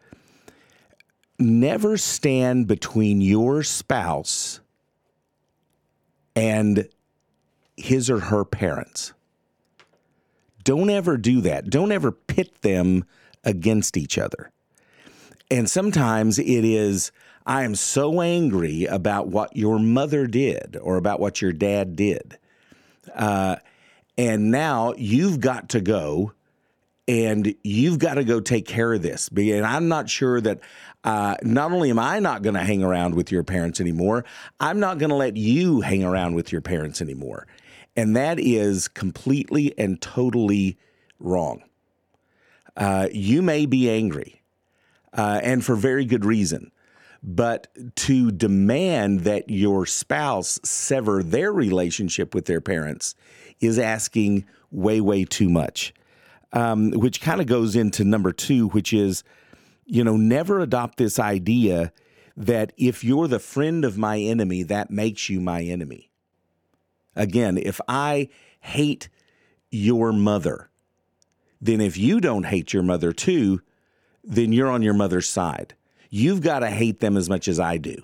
Never 1.38 1.96
stand 1.96 2.66
between 2.66 3.20
your 3.20 3.62
spouse 3.62 4.60
and 6.34 6.88
his 7.76 8.08
or 8.08 8.20
her 8.20 8.44
parents. 8.44 9.12
Don't 10.64 10.90
ever 10.90 11.16
do 11.16 11.40
that. 11.42 11.70
Don't 11.70 11.92
ever 11.92 12.10
pit 12.10 12.62
them 12.62 13.04
against 13.44 13.96
each 13.96 14.18
other. 14.18 14.50
And 15.50 15.70
sometimes 15.70 16.38
it 16.38 16.64
is, 16.64 17.12
I 17.46 17.62
am 17.62 17.74
so 17.76 18.20
angry 18.20 18.84
about 18.84 19.28
what 19.28 19.56
your 19.56 19.78
mother 19.78 20.26
did 20.26 20.76
or 20.80 20.96
about 20.96 21.20
what 21.20 21.40
your 21.40 21.52
dad 21.52 21.94
did. 21.94 22.38
Uh, 23.14 23.56
and 24.18 24.50
now 24.50 24.94
you've 24.96 25.40
got 25.40 25.68
to 25.68 25.80
go 25.80 26.32
and 27.08 27.54
you've 27.62 27.98
got 27.98 28.14
to 28.14 28.24
go 28.24 28.40
take 28.40 28.66
care 28.66 28.92
of 28.94 29.02
this. 29.02 29.28
And 29.28 29.64
I'm 29.64 29.88
not 29.88 30.10
sure 30.10 30.40
that 30.40 30.60
uh, 31.04 31.36
not 31.42 31.72
only 31.72 31.90
am 31.90 31.98
I 31.98 32.18
not 32.18 32.42
going 32.42 32.54
to 32.54 32.64
hang 32.64 32.82
around 32.82 33.14
with 33.14 33.30
your 33.30 33.44
parents 33.44 33.80
anymore, 33.80 34.24
I'm 34.58 34.80
not 34.80 34.98
going 34.98 35.10
to 35.10 35.16
let 35.16 35.36
you 35.36 35.80
hang 35.82 36.02
around 36.02 36.34
with 36.34 36.50
your 36.50 36.60
parents 36.60 37.00
anymore. 37.00 37.46
And 37.94 38.16
that 38.16 38.40
is 38.40 38.88
completely 38.88 39.72
and 39.78 40.00
totally 40.00 40.78
wrong. 41.20 41.62
Uh, 42.76 43.08
you 43.12 43.40
may 43.40 43.64
be 43.64 43.88
angry, 43.88 44.42
uh, 45.14 45.40
and 45.42 45.64
for 45.64 45.76
very 45.76 46.04
good 46.04 46.24
reason. 46.24 46.72
But 47.22 47.68
to 47.96 48.30
demand 48.30 49.20
that 49.20 49.48
your 49.48 49.86
spouse 49.86 50.60
sever 50.62 51.22
their 51.22 51.52
relationship 51.52 52.34
with 52.34 52.44
their 52.44 52.60
parents 52.60 53.14
is 53.60 53.78
asking 53.78 54.44
way, 54.70 55.00
way 55.00 55.24
too 55.24 55.48
much. 55.48 55.94
Um, 56.52 56.92
which 56.92 57.20
kind 57.20 57.40
of 57.40 57.46
goes 57.46 57.76
into 57.76 58.04
number 58.04 58.32
two, 58.32 58.68
which 58.68 58.92
is, 58.92 59.24
you 59.84 60.04
know, 60.04 60.16
never 60.16 60.60
adopt 60.60 60.96
this 60.96 61.18
idea 61.18 61.92
that 62.36 62.72
if 62.76 63.02
you're 63.02 63.28
the 63.28 63.38
friend 63.38 63.84
of 63.84 63.98
my 63.98 64.18
enemy, 64.18 64.62
that 64.62 64.90
makes 64.90 65.28
you 65.28 65.40
my 65.40 65.62
enemy. 65.62 66.10
Again, 67.14 67.58
if 67.58 67.80
I 67.88 68.28
hate 68.60 69.08
your 69.70 70.12
mother, 70.12 70.70
then 71.60 71.80
if 71.80 71.96
you 71.96 72.20
don't 72.20 72.44
hate 72.44 72.72
your 72.72 72.82
mother 72.82 73.12
too, 73.12 73.62
then 74.22 74.52
you're 74.52 74.70
on 74.70 74.82
your 74.82 74.94
mother's 74.94 75.28
side. 75.28 75.74
You've 76.10 76.42
got 76.42 76.60
to 76.60 76.70
hate 76.70 77.00
them 77.00 77.16
as 77.16 77.28
much 77.28 77.48
as 77.48 77.58
I 77.58 77.78
do. 77.78 78.02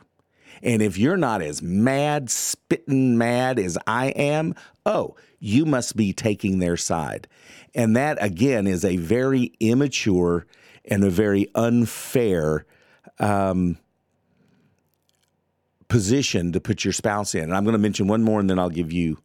And 0.63 0.81
if 0.81 0.97
you're 0.97 1.17
not 1.17 1.43
as 1.43 1.61
mad, 1.61 2.31
spitting 2.31 3.19
mad 3.19 3.59
as 3.59 3.77
I 3.87 4.09
am, 4.09 4.55
oh, 4.87 5.17
you 5.41 5.67
must 5.67 5.97
be 5.97 6.13
taking 6.13 6.61
their 6.61 6.77
side. 6.77 7.27
And 7.75 7.97
that, 7.97 8.19
again, 8.21 8.67
is 8.67 8.85
a 8.85 8.97
very 8.97 9.53
immature 9.59 10.47
and 10.85 11.03
a 11.03 11.11
very 11.11 11.49
unfair 11.55 12.65
um, 13.19 13.79
position 15.89 16.53
to 16.53 16.61
put 16.61 16.85
your 16.85 16.93
spouse 16.93 17.35
in. 17.35 17.45
And 17.45 17.55
I'm 17.55 17.65
going 17.65 17.75
to 17.75 17.79
mention 17.79 18.07
one 18.07 18.23
more 18.23 18.41
and 18.41 18.49
then 18.49 18.59
I'll 18.59 18.71
give 18.71 18.93
you 18.93 19.19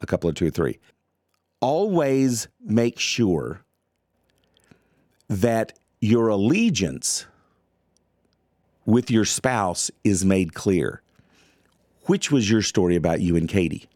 a 0.00 0.06
couple 0.06 0.28
of 0.28 0.36
two 0.36 0.48
or 0.48 0.50
three. 0.50 0.78
Always 1.60 2.48
make 2.60 2.98
sure 2.98 3.64
that 5.28 5.78
your 6.00 6.28
allegiance 6.28 7.26
with 8.92 9.10
your 9.10 9.24
spouse 9.24 9.90
is 10.04 10.22
made 10.22 10.52
clear. 10.52 11.00
Which 12.02 12.30
was 12.30 12.50
your 12.50 12.60
story 12.60 12.94
about 12.94 13.22
you 13.22 13.36
and 13.36 13.48
Katie 13.48 13.88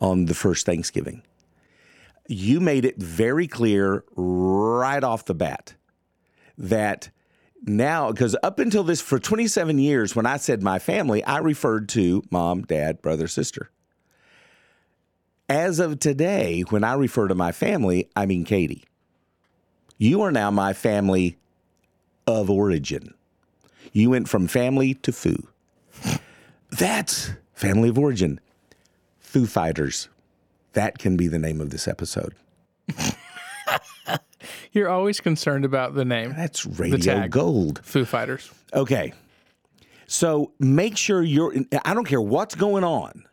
on 0.00 0.26
the 0.26 0.34
first 0.34 0.64
Thanksgiving? 0.64 1.22
You 2.28 2.60
made 2.60 2.84
it 2.84 2.96
very 2.98 3.48
clear 3.48 4.04
right 4.14 5.02
off 5.02 5.24
the 5.24 5.34
bat 5.34 5.74
that 6.56 7.10
now, 7.66 8.12
because 8.12 8.36
up 8.44 8.60
until 8.60 8.84
this, 8.84 9.00
for 9.00 9.18
27 9.18 9.78
years, 9.80 10.14
when 10.14 10.26
I 10.26 10.36
said 10.36 10.62
my 10.62 10.78
family, 10.78 11.24
I 11.24 11.38
referred 11.38 11.88
to 11.90 12.22
mom, 12.30 12.62
dad, 12.62 13.02
brother, 13.02 13.26
sister. 13.26 13.68
As 15.48 15.80
of 15.80 15.98
today, 15.98 16.60
when 16.68 16.84
I 16.84 16.92
refer 16.92 17.26
to 17.26 17.34
my 17.34 17.50
family, 17.50 18.08
I 18.14 18.26
mean 18.26 18.44
Katie. 18.44 18.84
You 19.96 20.22
are 20.22 20.30
now 20.30 20.52
my 20.52 20.72
family 20.72 21.36
of 22.28 22.48
origin. 22.48 23.14
You 23.92 24.10
went 24.10 24.28
from 24.28 24.46
family 24.48 24.94
to 24.94 25.12
foo. 25.12 25.48
That's 26.70 27.32
family 27.54 27.88
of 27.88 27.98
origin. 27.98 28.40
Foo 29.18 29.46
Fighters. 29.46 30.08
That 30.72 30.98
can 30.98 31.16
be 31.16 31.28
the 31.28 31.38
name 31.38 31.60
of 31.60 31.70
this 31.70 31.88
episode. 31.88 32.34
You're 34.72 34.88
always 34.88 35.20
concerned 35.20 35.64
about 35.64 35.94
the 35.94 36.04
name. 36.04 36.34
That's 36.36 36.64
radio 36.64 36.98
tag. 36.98 37.30
gold. 37.30 37.80
Foo 37.82 38.04
Fighters. 38.04 38.50
Okay. 38.72 39.12
So 40.06 40.52
make 40.58 40.96
sure 40.96 41.22
you're, 41.22 41.54
I 41.84 41.92
don't 41.94 42.06
care 42.06 42.20
what's 42.20 42.54
going 42.54 42.84
on, 42.84 43.24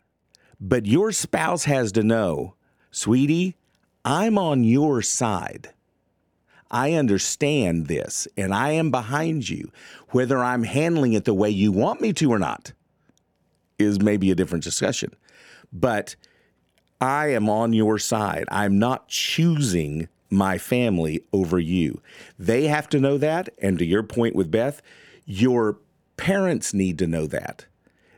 but 0.59 0.85
your 0.85 1.11
spouse 1.11 1.65
has 1.65 1.91
to 1.93 2.03
know, 2.03 2.55
sweetie, 2.91 3.55
I'm 4.03 4.37
on 4.37 4.63
your 4.63 5.01
side. 5.01 5.69
I 6.75 6.91
understand 6.91 7.87
this 7.87 8.27
and 8.35 8.53
I 8.53 8.71
am 8.71 8.91
behind 8.91 9.47
you. 9.47 9.71
Whether 10.09 10.43
I'm 10.43 10.63
handling 10.63 11.13
it 11.13 11.23
the 11.23 11.33
way 11.33 11.49
you 11.49 11.71
want 11.71 12.01
me 12.01 12.11
to 12.11 12.29
or 12.33 12.37
not 12.37 12.73
is 13.79 14.01
maybe 14.01 14.29
a 14.29 14.35
different 14.35 14.65
discussion. 14.65 15.15
But 15.71 16.17
I 16.99 17.27
am 17.27 17.49
on 17.49 17.71
your 17.71 17.97
side. 17.97 18.43
I'm 18.51 18.77
not 18.77 19.07
choosing 19.07 20.09
my 20.29 20.57
family 20.57 21.23
over 21.31 21.59
you. 21.59 22.01
They 22.37 22.67
have 22.67 22.89
to 22.89 22.99
know 22.99 23.17
that. 23.19 23.47
And 23.61 23.79
to 23.79 23.85
your 23.85 24.03
point 24.03 24.35
with 24.35 24.51
Beth, 24.51 24.81
your 25.23 25.77
parents 26.17 26.73
need 26.73 26.99
to 26.99 27.07
know 27.07 27.25
that. 27.27 27.67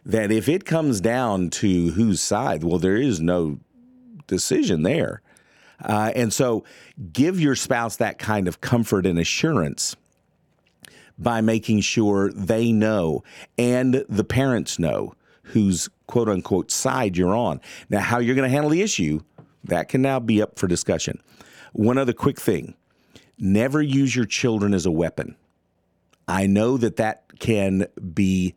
That 0.03 0.31
if 0.31 0.49
it 0.49 0.65
comes 0.65 0.99
down 0.99 1.51
to 1.51 1.91
whose 1.91 2.21
side, 2.21 2.63
well, 2.63 2.79
there 2.79 2.97
is 2.97 3.19
no 3.19 3.59
decision 4.25 4.81
there. 4.81 5.21
Uh, 5.83 6.11
and 6.15 6.33
so 6.33 6.63
give 7.13 7.39
your 7.39 7.55
spouse 7.55 7.97
that 7.97 8.17
kind 8.17 8.47
of 8.47 8.61
comfort 8.61 9.05
and 9.05 9.19
assurance 9.19 9.95
by 11.17 11.41
making 11.41 11.81
sure 11.81 12.31
they 12.31 12.71
know 12.71 13.23
and 13.57 14.05
the 14.07 14.23
parents 14.23 14.79
know 14.79 15.13
whose 15.43 15.89
quote 16.07 16.29
unquote 16.29 16.71
side 16.71 17.17
you're 17.17 17.35
on. 17.35 17.61
Now, 17.89 17.99
how 17.99 18.19
you're 18.19 18.35
going 18.35 18.49
to 18.49 18.53
handle 18.53 18.69
the 18.69 18.81
issue, 18.81 19.21
that 19.63 19.89
can 19.89 20.01
now 20.01 20.19
be 20.19 20.41
up 20.41 20.57
for 20.57 20.67
discussion. 20.67 21.21
One 21.73 21.97
other 21.97 22.13
quick 22.13 22.39
thing 22.39 22.75
never 23.37 23.81
use 23.81 24.15
your 24.15 24.25
children 24.25 24.73
as 24.73 24.85
a 24.85 24.91
weapon. 24.91 25.35
I 26.27 26.47
know 26.47 26.77
that 26.77 26.97
that 26.97 27.23
can 27.39 27.87
be 28.13 28.55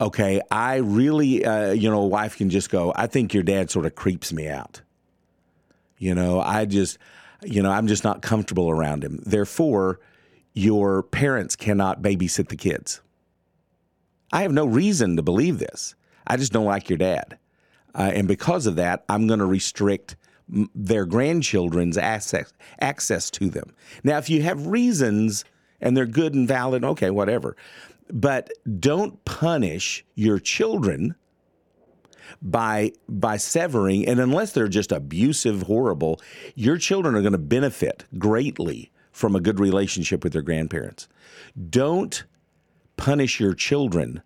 okay. 0.00 0.40
I 0.50 0.76
really, 0.76 1.44
uh, 1.44 1.72
you 1.72 1.90
know, 1.90 2.02
a 2.02 2.06
wife 2.06 2.36
can 2.36 2.50
just 2.50 2.70
go, 2.70 2.92
I 2.96 3.06
think 3.06 3.34
your 3.34 3.42
dad 3.42 3.70
sort 3.70 3.86
of 3.86 3.94
creeps 3.94 4.32
me 4.32 4.48
out. 4.48 4.80
You 6.00 6.14
know, 6.14 6.40
I 6.40 6.64
just, 6.64 6.98
you 7.42 7.62
know, 7.62 7.70
I'm 7.70 7.86
just 7.86 8.04
not 8.04 8.22
comfortable 8.22 8.70
around 8.70 9.04
him. 9.04 9.22
Therefore, 9.24 10.00
your 10.54 11.02
parents 11.02 11.54
cannot 11.54 12.02
babysit 12.02 12.48
the 12.48 12.56
kids. 12.56 13.02
I 14.32 14.42
have 14.42 14.52
no 14.52 14.64
reason 14.64 15.16
to 15.16 15.22
believe 15.22 15.58
this. 15.58 15.94
I 16.26 16.38
just 16.38 16.52
don't 16.52 16.64
like 16.64 16.88
your 16.88 16.96
dad. 16.96 17.36
Uh, 17.94 18.10
and 18.14 18.26
because 18.26 18.66
of 18.66 18.76
that, 18.76 19.04
I'm 19.08 19.26
going 19.26 19.40
to 19.40 19.46
restrict 19.46 20.16
m- 20.52 20.70
their 20.74 21.04
grandchildren's 21.04 21.98
access, 21.98 22.50
access 22.80 23.30
to 23.32 23.50
them. 23.50 23.74
Now, 24.02 24.16
if 24.16 24.30
you 24.30 24.42
have 24.42 24.68
reasons 24.68 25.44
and 25.82 25.94
they're 25.94 26.06
good 26.06 26.34
and 26.34 26.48
valid, 26.48 26.82
okay, 26.82 27.10
whatever. 27.10 27.56
But 28.10 28.50
don't 28.78 29.22
punish 29.26 30.04
your 30.14 30.38
children 30.38 31.14
by 32.42 32.92
by 33.08 33.36
severing 33.36 34.06
and 34.06 34.20
unless 34.20 34.52
they're 34.52 34.68
just 34.68 34.92
abusive 34.92 35.62
horrible 35.62 36.20
your 36.54 36.76
children 36.76 37.14
are 37.14 37.20
going 37.22 37.32
to 37.32 37.38
benefit 37.38 38.04
greatly 38.18 38.90
from 39.12 39.34
a 39.36 39.40
good 39.40 39.58
relationship 39.60 40.22
with 40.24 40.32
their 40.32 40.42
grandparents 40.42 41.08
don't 41.68 42.24
punish 42.96 43.40
your 43.40 43.54
children 43.54 44.22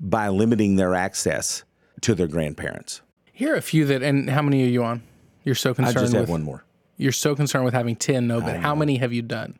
by 0.00 0.28
limiting 0.28 0.76
their 0.76 0.94
access 0.94 1.64
to 2.00 2.14
their 2.14 2.28
grandparents 2.28 3.00
Here 3.32 3.54
are 3.54 3.56
a 3.56 3.62
few 3.62 3.84
that, 3.86 4.02
and 4.02 4.28
how 4.30 4.42
many 4.42 4.64
are 4.64 4.68
you 4.68 4.84
on? 4.84 5.02
You're 5.44 5.54
so 5.54 5.74
concerned 5.74 5.98
i 5.98 6.00
just 6.02 6.14
with. 6.14 6.28
one 6.28 6.42
more 6.42 6.64
You're 6.96 7.12
so 7.12 7.34
concerned 7.34 7.64
with 7.64 7.74
having 7.74 7.96
ten. 7.96 8.26
No, 8.26 8.40
but 8.40 8.56
how 8.56 8.74
many 8.74 8.96
have 8.96 9.12
you 9.12 9.22
done? 9.22 9.58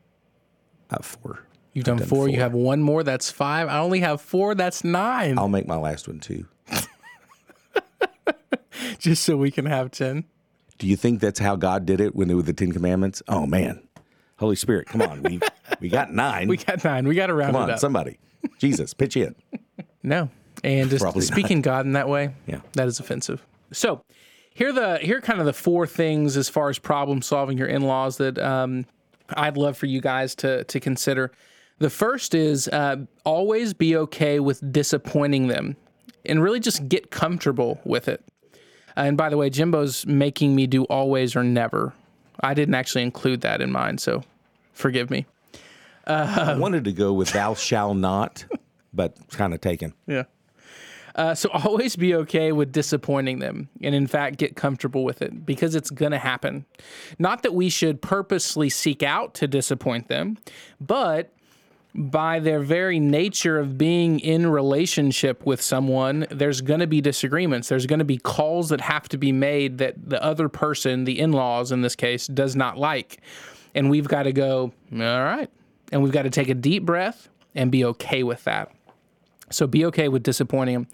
uh, 0.90 1.02
four 1.02 1.40
You've 1.72 1.84
done, 1.84 1.96
done 1.96 2.06
four, 2.06 2.28
You 2.28 2.38
have 2.38 2.54
one 2.54 2.82
more. 2.82 3.02
That's 3.02 3.30
five. 3.32 3.68
I 3.68 3.78
only 3.78 3.98
have 4.00 4.20
four. 4.20 4.54
That's 4.54 4.84
nine. 4.84 5.38
i'll 5.38 5.48
make 5.48 5.66
my 5.66 5.76
last 5.76 6.06
one 6.08 6.20
too 6.20 6.46
Just 9.04 9.22
so 9.22 9.36
we 9.36 9.50
can 9.50 9.66
have 9.66 9.90
ten. 9.90 10.24
do 10.78 10.86
you 10.86 10.96
think 10.96 11.20
that's 11.20 11.38
how 11.38 11.56
god 11.56 11.84
did 11.86 12.00
it 12.00 12.14
when 12.14 12.30
it 12.30 12.34
was 12.34 12.44
the 12.44 12.52
ten 12.52 12.72
commandments 12.72 13.22
oh 13.28 13.46
man 13.46 13.86
holy 14.38 14.56
spirit 14.56 14.86
come 14.88 15.02
on 15.02 15.22
we 15.22 15.40
we 15.80 15.88
got 15.88 16.12
nine 16.12 16.48
We 16.48 16.56
got 16.56 16.82
nine. 16.84 17.06
We 17.06 17.14
got 17.14 17.26
to 17.28 17.34
round 17.34 17.52
come 17.54 17.62
on 17.64 17.70
up. 17.70 17.78
somebody 17.78 18.18
jesus 18.58 18.94
pitch 18.94 19.16
in 19.16 19.34
No, 20.02 20.28
and 20.62 20.90
just 20.90 21.02
Probably 21.02 21.20
not. 21.20 21.26
speaking 21.32 21.62
God 21.62 21.86
in 21.86 21.92
that 21.94 22.08
way. 22.08 22.34
Yeah. 22.46 22.60
that 22.74 22.86
is 22.88 23.00
offensive. 23.00 23.42
So 23.72 24.02
here 24.52 24.68
are 24.68 24.72
the 24.72 24.98
here 24.98 25.16
are 25.16 25.20
kind 25.22 25.40
of 25.40 25.46
the 25.46 25.52
four 25.54 25.86
things 25.86 26.36
as 26.36 26.48
far 26.50 26.68
as 26.68 26.78
problem 26.78 27.22
solving 27.22 27.56
your 27.56 27.68
in 27.68 27.80
laws 27.82 28.18
that 28.18 28.38
um, 28.38 28.84
I'd 29.34 29.56
love 29.56 29.78
for 29.78 29.86
you 29.86 30.02
guys 30.02 30.34
to 30.36 30.64
to 30.64 30.78
consider. 30.78 31.32
The 31.78 31.88
first 31.88 32.34
is 32.34 32.68
uh, 32.68 32.96
always 33.24 33.72
be 33.72 33.96
okay 33.96 34.40
with 34.40 34.60
disappointing 34.72 35.46
them, 35.48 35.74
and 36.26 36.42
really 36.42 36.60
just 36.60 36.86
get 36.88 37.10
comfortable 37.10 37.80
with 37.84 38.06
it. 38.06 38.22
And 38.96 39.16
by 39.16 39.28
the 39.28 39.36
way, 39.36 39.50
Jimbo's 39.50 40.06
making 40.06 40.54
me 40.54 40.66
do 40.66 40.84
always 40.84 41.34
or 41.34 41.42
never. 41.42 41.92
I 42.40 42.54
didn't 42.54 42.74
actually 42.74 43.02
include 43.02 43.40
that 43.42 43.60
in 43.60 43.72
mine, 43.72 43.98
so 43.98 44.22
forgive 44.72 45.10
me. 45.10 45.26
I 46.06 46.56
wanted 46.58 46.84
to 46.84 46.92
go 46.92 47.12
with 47.12 47.32
thou 47.32 47.54
shall 47.54 47.94
not, 47.94 48.44
but 48.92 49.16
it's 49.24 49.36
kind 49.36 49.54
of 49.54 49.60
taken. 49.60 49.94
Yeah. 50.06 50.24
Uh, 51.14 51.34
so 51.34 51.48
always 51.52 51.96
be 51.96 52.14
okay 52.14 52.52
with 52.52 52.72
disappointing 52.72 53.38
them, 53.38 53.68
and 53.80 53.94
in 53.94 54.06
fact, 54.06 54.36
get 54.36 54.56
comfortable 54.56 55.04
with 55.04 55.22
it 55.22 55.46
because 55.46 55.74
it's 55.74 55.90
going 55.90 56.12
to 56.12 56.18
happen. 56.18 56.66
Not 57.18 57.42
that 57.44 57.54
we 57.54 57.68
should 57.68 58.02
purposely 58.02 58.68
seek 58.68 59.02
out 59.02 59.32
to 59.34 59.46
disappoint 59.46 60.08
them, 60.08 60.38
but 60.80 61.32
by 61.94 62.40
their 62.40 62.60
very 62.60 62.98
nature 62.98 63.58
of 63.58 63.78
being 63.78 64.18
in 64.18 64.48
relationship 64.48 65.46
with 65.46 65.62
someone, 65.62 66.26
there's 66.30 66.60
going 66.60 66.80
to 66.80 66.88
be 66.88 67.00
disagreements. 67.00 67.68
There's 67.68 67.86
going 67.86 68.00
to 68.00 68.04
be 68.04 68.18
calls 68.18 68.70
that 68.70 68.80
have 68.80 69.08
to 69.10 69.18
be 69.18 69.30
made 69.30 69.78
that 69.78 69.94
the 70.08 70.22
other 70.22 70.48
person, 70.48 71.04
the 71.04 71.20
in 71.20 71.32
laws 71.32 71.70
in 71.70 71.82
this 71.82 71.94
case, 71.94 72.26
does 72.26 72.56
not 72.56 72.76
like. 72.76 73.20
And 73.76 73.90
we've 73.90 74.08
got 74.08 74.24
to 74.24 74.32
go, 74.32 74.72
all 74.92 74.98
right. 74.98 75.48
And 75.92 76.02
we've 76.02 76.12
got 76.12 76.22
to 76.22 76.30
take 76.30 76.48
a 76.48 76.54
deep 76.54 76.84
breath 76.84 77.28
and 77.54 77.70
be 77.70 77.84
okay 77.84 78.24
with 78.24 78.42
that. 78.44 78.72
So 79.50 79.66
be 79.68 79.84
okay 79.86 80.08
with 80.08 80.24
disappointing 80.24 80.74
them. 80.74 80.86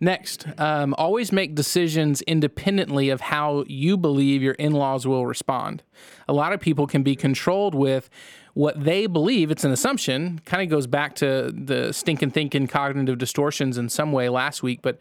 Next, 0.00 0.46
um, 0.58 0.94
always 0.98 1.30
make 1.30 1.54
decisions 1.54 2.22
independently 2.22 3.08
of 3.08 3.20
how 3.20 3.64
you 3.68 3.96
believe 3.96 4.42
your 4.42 4.54
in 4.54 4.72
laws 4.72 5.06
will 5.06 5.26
respond. 5.26 5.84
A 6.28 6.32
lot 6.32 6.52
of 6.52 6.58
people 6.60 6.88
can 6.88 7.04
be 7.04 7.14
controlled 7.14 7.74
with 7.74 8.10
what 8.54 8.82
they 8.82 9.06
believe. 9.06 9.50
It's 9.50 9.64
an 9.64 9.72
assumption, 9.72 10.40
kind 10.44 10.62
of 10.62 10.68
goes 10.68 10.86
back 10.86 11.14
to 11.16 11.52
the 11.54 11.92
stinking 11.92 12.30
thinking 12.30 12.66
cognitive 12.66 13.18
distortions 13.18 13.78
in 13.78 13.88
some 13.88 14.12
way 14.12 14.28
last 14.28 14.62
week, 14.62 14.80
but 14.82 14.98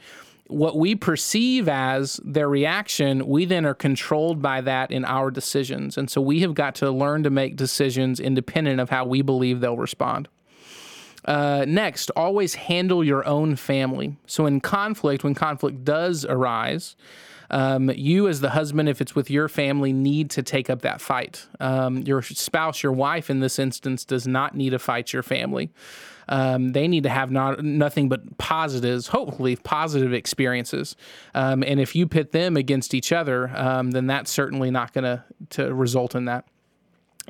what 0.48 0.78
we 0.78 0.96
perceive 0.96 1.70
as 1.70 2.20
their 2.26 2.50
reaction, 2.50 3.26
we 3.26 3.46
then 3.46 3.66
are 3.66 3.74
controlled 3.74 4.42
by 4.42 4.60
that 4.62 4.92
in 4.92 5.06
our 5.06 5.32
decisions. 5.32 5.98
And 5.98 6.10
so 6.10 6.20
we 6.20 6.42
have 6.42 6.54
got 6.54 6.76
to 6.76 6.92
learn 6.92 7.24
to 7.24 7.30
make 7.30 7.56
decisions 7.56 8.20
independent 8.20 8.82
of 8.82 8.90
how 8.90 9.06
we 9.06 9.22
believe 9.22 9.62
they'll 9.62 9.78
respond. 9.78 10.28
Uh, 11.26 11.66
next, 11.68 12.10
always 12.16 12.56
handle 12.56 13.04
your 13.04 13.26
own 13.28 13.56
family. 13.56 14.18
So, 14.26 14.46
in 14.46 14.60
conflict, 14.60 15.24
when 15.24 15.36
conflict 15.36 15.84
does 15.84 16.26
arise, 16.26 16.96
um, 17.52 17.92
you, 17.94 18.28
as 18.28 18.40
the 18.40 18.52
husband, 18.52 18.90
if 18.90 19.02
it's 19.02 19.14
with 19.14 19.30
your 19.30 19.48
family, 19.50 19.94
need 19.94 20.30
to 20.32 20.42
take 20.42 20.70
up 20.70 20.82
that 20.82 21.02
fight. 21.02 21.46
Um, 21.60 21.98
your 22.00 22.22
spouse, 22.22 22.82
your 22.82 22.94
wife, 22.94 23.30
in 23.30 23.42
this 23.42 23.60
instance, 23.60 24.06
does 24.06 24.26
not 24.26 24.56
need 24.56 24.72
to 24.72 24.80
fight 24.80 25.14
your 25.14 25.22
family. 25.22 25.70
Um, 26.30 26.72
they 26.72 26.88
need 26.88 27.04
to 27.04 27.10
have 27.10 27.30
not 27.30 27.62
nothing 27.62 28.08
but 28.08 28.38
positives, 28.38 29.08
hopefully 29.08 29.58
positive 29.58 30.14
experiences. 30.14 30.96
Um, 31.36 31.62
and 31.62 31.80
if 31.80 31.94
you 31.94 32.08
pit 32.08 32.32
them 32.32 32.56
against 32.56 32.94
each 32.94 33.12
other, 33.12 33.52
um, 33.56 33.92
then 33.92 34.08
that's 34.08 34.32
certainly 34.32 34.72
not 34.72 34.94
going 34.94 35.04
to 35.04 35.24
to 35.50 35.74
result 35.74 36.16
in 36.16 36.26
that. 36.26 36.46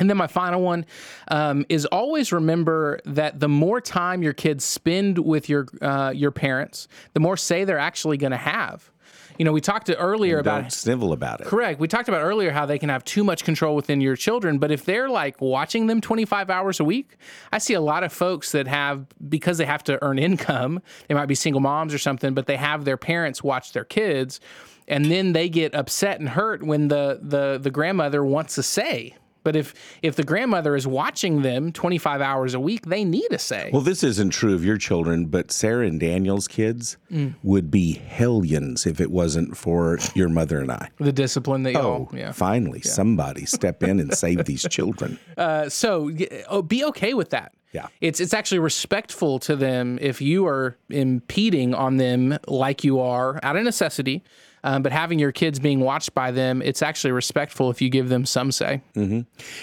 And 0.01 0.09
then 0.09 0.17
my 0.17 0.25
final 0.25 0.63
one 0.63 0.87
um, 1.27 1.63
is 1.69 1.85
always 1.85 2.31
remember 2.31 2.99
that 3.05 3.39
the 3.39 3.47
more 3.47 3.79
time 3.79 4.23
your 4.23 4.33
kids 4.33 4.65
spend 4.65 5.19
with 5.19 5.47
your 5.47 5.67
uh, 5.79 6.11
your 6.13 6.31
parents, 6.31 6.87
the 7.13 7.19
more 7.19 7.37
say 7.37 7.65
they're 7.65 7.77
actually 7.77 8.17
going 8.17 8.31
to 8.31 8.37
have. 8.37 8.91
You 9.37 9.45
know, 9.45 9.51
we 9.51 9.61
talked 9.61 9.91
earlier 9.95 10.41
Don't 10.41 10.61
about 10.61 10.73
snivel 10.73 11.13
about 11.13 11.41
it. 11.41 11.47
Correct. 11.47 11.79
We 11.79 11.87
talked 11.87 12.09
about 12.09 12.21
earlier 12.21 12.49
how 12.49 12.65
they 12.65 12.79
can 12.79 12.89
have 12.89 13.03
too 13.03 13.23
much 13.23 13.43
control 13.43 13.75
within 13.75 14.01
your 14.01 14.15
children, 14.15 14.57
but 14.57 14.71
if 14.71 14.85
they're 14.85 15.07
like 15.07 15.39
watching 15.39 15.85
them 15.85 16.01
25 16.01 16.49
hours 16.49 16.79
a 16.79 16.83
week, 16.83 17.15
I 17.51 17.59
see 17.59 17.75
a 17.75 17.81
lot 17.81 18.03
of 18.03 18.11
folks 18.11 18.53
that 18.53 18.67
have 18.67 19.05
because 19.29 19.59
they 19.59 19.65
have 19.65 19.83
to 19.83 20.03
earn 20.03 20.17
income, 20.17 20.81
they 21.09 21.13
might 21.13 21.27
be 21.27 21.35
single 21.35 21.61
moms 21.61 21.93
or 21.93 21.99
something, 21.99 22.33
but 22.33 22.47
they 22.47 22.57
have 22.57 22.85
their 22.85 22.97
parents 22.97 23.43
watch 23.43 23.73
their 23.73 23.85
kids 23.85 24.39
and 24.87 25.05
then 25.05 25.33
they 25.33 25.47
get 25.47 25.75
upset 25.75 26.19
and 26.19 26.29
hurt 26.29 26.63
when 26.63 26.87
the 26.87 27.19
the 27.21 27.59
the 27.61 27.69
grandmother 27.69 28.25
wants 28.25 28.55
to 28.55 28.63
say 28.63 29.15
but 29.43 29.55
if 29.55 29.73
if 30.01 30.15
the 30.15 30.23
grandmother 30.23 30.75
is 30.75 30.85
watching 30.87 31.41
them 31.41 31.71
25 31.71 32.21
hours 32.21 32.53
a 32.53 32.59
week, 32.59 32.85
they 32.85 33.03
need 33.03 33.31
a 33.31 33.37
say. 33.39 33.69
Well, 33.73 33.81
this 33.81 34.03
isn't 34.03 34.31
true 34.31 34.53
of 34.53 34.63
your 34.65 34.77
children, 34.77 35.25
but 35.25 35.51
Sarah 35.51 35.87
and 35.87 35.99
Daniel's 35.99 36.47
kids 36.47 36.97
Mm. 37.11 37.35
would 37.43 37.69
be 37.71 37.93
hellions 37.93 38.85
if 38.85 39.01
it 39.01 39.11
wasn't 39.11 39.57
for 39.57 39.97
your 40.15 40.29
mother 40.29 40.59
and 40.59 40.71
I. 40.71 40.89
the 40.97 41.11
discipline 41.11 41.63
that 41.63 41.75
Oh, 41.75 42.07
yeah. 42.13 42.31
finally, 42.31 42.81
somebody 42.81 43.45
step 43.45 43.83
in 43.83 43.99
and 43.99 44.13
save 44.13 44.45
these 44.45 44.65
children. 44.69 45.19
Uh, 45.37 45.67
so 45.69 46.11
oh, 46.49 46.61
be 46.61 46.83
okay 46.85 47.13
with 47.13 47.31
that. 47.31 47.53
Yeah. 47.71 47.87
It's 48.01 48.19
it's 48.19 48.33
actually 48.33 48.59
respectful 48.59 49.39
to 49.39 49.55
them 49.55 49.97
if 50.01 50.21
you 50.21 50.45
are 50.45 50.77
impeding 50.89 51.73
on 51.73 51.97
them 51.97 52.37
like 52.47 52.83
you 52.83 52.99
are 52.99 53.39
out 53.43 53.55
of 53.55 53.63
necessity. 53.63 54.23
Um, 54.63 54.83
but 54.83 54.91
having 54.91 55.17
your 55.17 55.31
kids 55.31 55.59
being 55.59 55.79
watched 55.79 56.13
by 56.13 56.29
them, 56.31 56.61
it's 56.61 56.83
actually 56.83 57.11
respectful 57.13 57.71
if 57.71 57.81
you 57.81 57.89
give 57.89 58.09
them 58.09 58.25
some 58.25 58.51
say. 58.51 58.81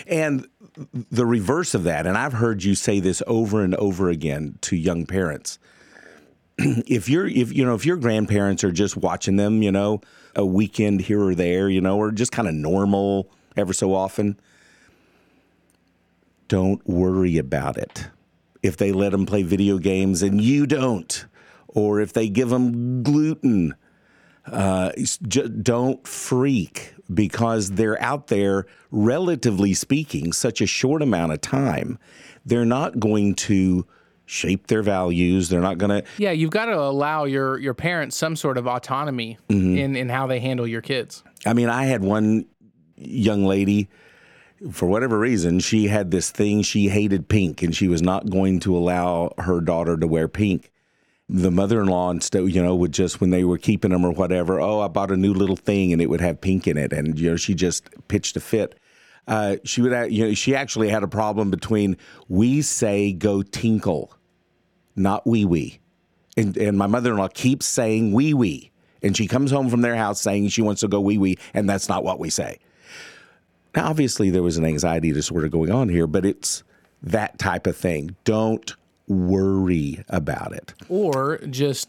And 0.08 0.48
the 0.92 1.24
reverse 1.24 1.74
of 1.74 1.84
that, 1.84 2.06
and 2.06 2.18
I've 2.18 2.32
heard 2.32 2.64
you 2.64 2.74
say 2.74 2.98
this 2.98 3.22
over 3.26 3.62
and 3.62 3.74
over 3.76 4.08
again 4.08 4.58
to 4.62 4.76
young 4.76 5.06
parents. 5.06 5.58
if 6.58 7.08
you're 7.08 7.26
if 7.26 7.52
you 7.52 7.64
know 7.64 7.74
if 7.74 7.86
your 7.86 7.96
grandparents 7.96 8.64
are 8.64 8.72
just 8.72 8.96
watching 8.96 9.36
them, 9.36 9.62
you 9.62 9.70
know, 9.70 10.00
a 10.34 10.44
weekend 10.44 11.02
here 11.02 11.22
or 11.22 11.34
there, 11.34 11.68
you 11.68 11.80
know, 11.80 11.98
or 11.98 12.10
just 12.10 12.32
kind 12.32 12.48
of 12.48 12.54
normal 12.54 13.30
ever 13.56 13.72
so 13.72 13.94
often, 13.94 14.38
don't 16.48 16.86
worry 16.88 17.38
about 17.38 17.76
it. 17.76 18.08
If 18.62 18.76
they 18.76 18.92
let 18.92 19.12
them 19.12 19.26
play 19.26 19.42
video 19.42 19.78
games 19.78 20.22
and 20.22 20.40
you 20.40 20.66
don't, 20.66 21.26
or 21.68 22.00
if 22.00 22.12
they 22.12 22.28
give 22.28 22.48
them 22.48 23.02
gluten, 23.02 23.74
uh, 24.46 24.90
j- 25.22 25.48
don't 25.48 26.06
freak 26.06 26.94
because 27.12 27.72
they're 27.72 28.00
out 28.02 28.26
there, 28.28 28.66
relatively 28.90 29.74
speaking, 29.74 30.32
such 30.32 30.60
a 30.60 30.66
short 30.66 31.02
amount 31.02 31.32
of 31.32 31.40
time. 31.40 31.98
They're 32.44 32.64
not 32.64 32.98
going 32.98 33.34
to 33.34 33.86
shape 34.26 34.66
their 34.66 34.82
values. 34.82 35.48
They're 35.48 35.60
not 35.60 35.78
going 35.78 36.02
to. 36.02 36.08
Yeah, 36.18 36.32
you've 36.32 36.50
got 36.50 36.66
to 36.66 36.78
allow 36.78 37.24
your 37.24 37.58
your 37.58 37.74
parents 37.74 38.16
some 38.16 38.36
sort 38.36 38.58
of 38.58 38.66
autonomy 38.66 39.38
in 39.48 39.94
in 39.96 40.08
how 40.08 40.26
they 40.26 40.40
handle 40.40 40.66
your 40.66 40.82
kids. 40.82 41.22
I 41.46 41.52
mean, 41.52 41.68
I 41.68 41.84
had 41.84 42.02
one 42.02 42.46
young 42.96 43.44
lady, 43.44 43.88
for 44.72 44.86
whatever 44.86 45.18
reason, 45.18 45.60
she 45.60 45.88
had 45.88 46.10
this 46.10 46.30
thing. 46.30 46.62
She 46.62 46.88
hated 46.88 47.28
pink, 47.28 47.62
and 47.62 47.74
she 47.74 47.88
was 47.88 48.02
not 48.02 48.30
going 48.30 48.60
to 48.60 48.76
allow 48.76 49.32
her 49.38 49.60
daughter 49.60 49.96
to 49.96 50.06
wear 50.06 50.28
pink. 50.28 50.70
The 51.28 51.50
mother-in-law 51.50 52.10
and 52.10 52.22
stuff, 52.22 52.48
you 52.48 52.62
know, 52.62 52.74
would 52.74 52.92
just 52.92 53.20
when 53.20 53.30
they 53.30 53.44
were 53.44 53.58
keeping 53.58 53.90
them 53.90 54.04
or 54.04 54.12
whatever. 54.12 54.60
Oh, 54.60 54.80
I 54.80 54.88
bought 54.88 55.10
a 55.10 55.16
new 55.16 55.34
little 55.34 55.56
thing, 55.56 55.92
and 55.92 56.00
it 56.00 56.06
would 56.08 56.20
have 56.20 56.40
pink 56.40 56.66
in 56.66 56.76
it, 56.76 56.92
and 56.92 57.18
you 57.18 57.30
know, 57.30 57.36
she 57.36 57.54
just 57.54 57.88
pitched 58.08 58.36
a 58.36 58.40
fit. 58.40 58.78
Uh, 59.26 59.56
she 59.62 59.82
would, 59.82 60.10
you 60.10 60.28
know, 60.28 60.34
she 60.34 60.54
actually 60.54 60.88
had 60.88 61.02
a 61.02 61.08
problem 61.08 61.50
between 61.50 61.98
we 62.28 62.62
say 62.62 63.12
go 63.12 63.42
tinkle, 63.42 64.16
not 64.96 65.26
wee 65.26 65.44
wee. 65.44 65.80
And, 66.38 66.56
and 66.56 66.78
my 66.78 66.86
mother 66.86 67.10
in 67.10 67.18
law 67.18 67.28
keeps 67.28 67.66
saying 67.66 68.12
wee 68.12 68.32
wee. 68.32 68.70
And 69.02 69.16
she 69.16 69.26
comes 69.26 69.50
home 69.50 69.68
from 69.68 69.82
their 69.82 69.96
house 69.96 70.20
saying 70.20 70.48
she 70.48 70.62
wants 70.62 70.80
to 70.80 70.88
go 70.88 71.00
wee 71.00 71.18
wee, 71.18 71.36
and 71.52 71.68
that's 71.68 71.90
not 71.90 72.04
what 72.04 72.18
we 72.18 72.30
say. 72.30 72.58
Now, 73.78 73.90
obviously, 73.90 74.30
there 74.30 74.42
was 74.42 74.56
an 74.56 74.64
anxiety 74.64 75.12
disorder 75.12 75.48
going 75.48 75.70
on 75.70 75.88
here, 75.88 76.08
but 76.08 76.26
it's 76.26 76.64
that 77.00 77.38
type 77.38 77.64
of 77.68 77.76
thing. 77.76 78.16
Don't 78.24 78.74
worry 79.06 80.04
about 80.08 80.52
it. 80.52 80.74
Or 80.88 81.38
just 81.48 81.88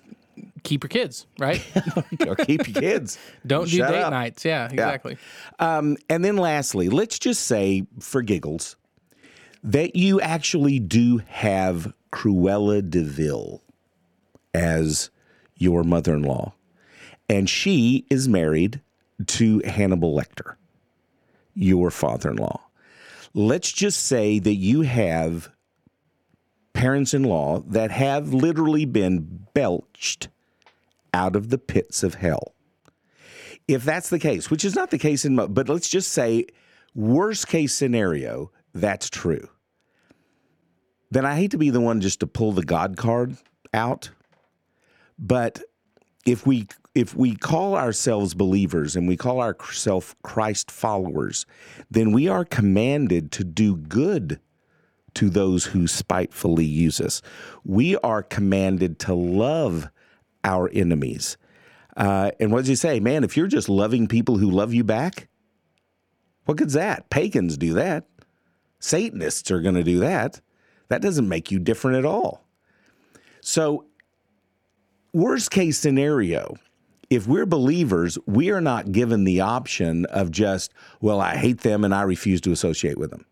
keep 0.62 0.84
your 0.84 0.90
kids, 0.90 1.26
right? 1.40 1.66
or 2.28 2.36
keep 2.36 2.68
your 2.68 2.80
kids. 2.80 3.18
Don't 3.48 3.68
do 3.68 3.78
Shut 3.78 3.90
date 3.90 4.04
up. 4.04 4.12
nights. 4.12 4.46
Yeah, 4.46 4.70
exactly. 4.70 5.18
Um, 5.58 5.98
and 6.12 6.24
then 6.24 6.38
lastly, 6.38 6.90
let's 6.90 7.18
just 7.18 7.46
say, 7.46 7.88
for 8.00 8.22
giggles, 8.22 8.76
that 9.64 9.96
you 9.96 10.22
actually 10.22 10.78
do 10.78 11.24
have 11.26 11.92
Cruella 12.14 12.88
de 12.88 13.02
Vil 13.02 13.64
as 14.54 15.10
your 15.56 15.84
mother 15.84 16.14
in 16.14 16.22
law. 16.22 16.54
And 17.28 17.50
she 17.50 18.06
is 18.12 18.28
married 18.30 18.80
to 19.26 19.64
Hannibal 19.66 20.16
Lecter, 20.16 20.54
your 21.62 21.92
father 21.92 22.32
in 22.32 22.38
law. 22.38 22.62
Let's 23.34 23.72
just 23.72 24.06
say 24.06 24.40
that 24.40 24.56
you 24.56 24.82
have 24.82 25.50
parents 26.74 27.14
in 27.14 27.24
law 27.24 27.62
that 27.68 27.92
have 27.92 28.34
literally 28.34 28.86
been 28.86 29.46
belched 29.54 30.30
out 31.14 31.36
of 31.36 31.50
the 31.50 31.58
pits 31.58 32.04
of 32.04 32.16
hell 32.16 32.54
if 33.70 33.84
that's 33.84 34.10
the 34.10 34.18
case, 34.18 34.50
which 34.50 34.66
is 34.66 34.76
not 34.76 34.90
the 34.90 34.98
case 34.98 35.26
in, 35.26 35.36
mo- 35.36 35.48
but 35.48 35.70
let's 35.70 35.88
just 35.88 36.12
say, 36.12 36.48
worst 36.96 37.48
case 37.48 37.72
scenario, 37.72 38.52
that's 38.74 39.12
true. 39.12 39.48
Then 41.12 41.24
I 41.24 41.36
hate 41.36 41.52
to 41.52 41.58
be 41.60 41.70
the 41.70 41.80
one 41.80 42.02
just 42.02 42.20
to 42.22 42.28
pull 42.28 42.52
the 42.52 42.64
God 42.64 42.98
card 42.98 43.38
out, 43.72 44.10
but 45.20 45.62
if 46.26 46.48
we 46.48 46.68
if 46.96 47.16
we 47.16 47.36
call 47.36 47.76
ourselves 47.76 48.34
believers 48.34 48.96
and 48.96 49.08
we 49.08 49.16
call 49.16 49.42
ourselves 49.42 50.16
Christ 50.24 50.72
followers, 50.72 51.46
then 51.90 52.12
we 52.12 52.28
are 52.28 52.44
commanded 52.44 53.32
to 53.34 53.44
do 53.44 53.76
good 53.76 54.40
to 55.16 55.30
those 55.30 55.66
who 55.66 55.88
spitefully 55.88 56.66
use 56.66 57.00
us. 57.00 57.22
We 57.64 57.96
are 57.98 58.24
commanded 58.24 59.00
to 59.00 59.14
love 59.14 59.90
our 60.44 60.70
enemies. 60.74 61.38
Uh, 61.96 62.32
and 62.40 62.52
what 62.52 62.60
does 62.60 62.68
he 62.68 62.76
say? 62.76 63.00
Man, 63.00 63.24
if 63.24 63.36
you're 63.36 63.48
just 63.48 63.70
loving 63.70 64.08
people 64.08 64.38
who 64.38 64.50
love 64.50 64.74
you 64.74 64.84
back, 64.84 65.28
what 66.46 66.58
good's 66.58 66.74
that? 66.74 67.10
Pagans 67.10 67.58
do 67.58 67.74
that. 67.74 68.06
Satanists 68.80 69.52
are 69.52 69.62
going 69.62 69.76
to 69.76 69.84
do 69.84 70.00
that. 70.00 70.42
That 70.88 71.02
doesn't 71.02 71.28
make 71.28 71.52
you 71.52 71.60
different 71.60 71.98
at 71.98 72.06
all. 72.06 72.46
So, 73.42 73.86
worst 75.14 75.52
case 75.52 75.78
scenario, 75.78 76.56
if 77.10 77.28
we're 77.28 77.46
believers, 77.46 78.18
we 78.28 78.52
are 78.52 78.62
not 78.62 78.92
given 78.92 79.24
the 79.24 79.42
option 79.42 80.06
of 80.06 80.32
just, 80.32 80.74
well, 81.02 81.20
I 81.20 81.36
hate 81.36 81.62
them 81.62 81.84
and 81.84 81.94
I 81.94 82.04
refuse 82.04 82.40
to 82.42 82.52
associate 82.52 82.98
with 82.98 83.10
them. 83.10 83.26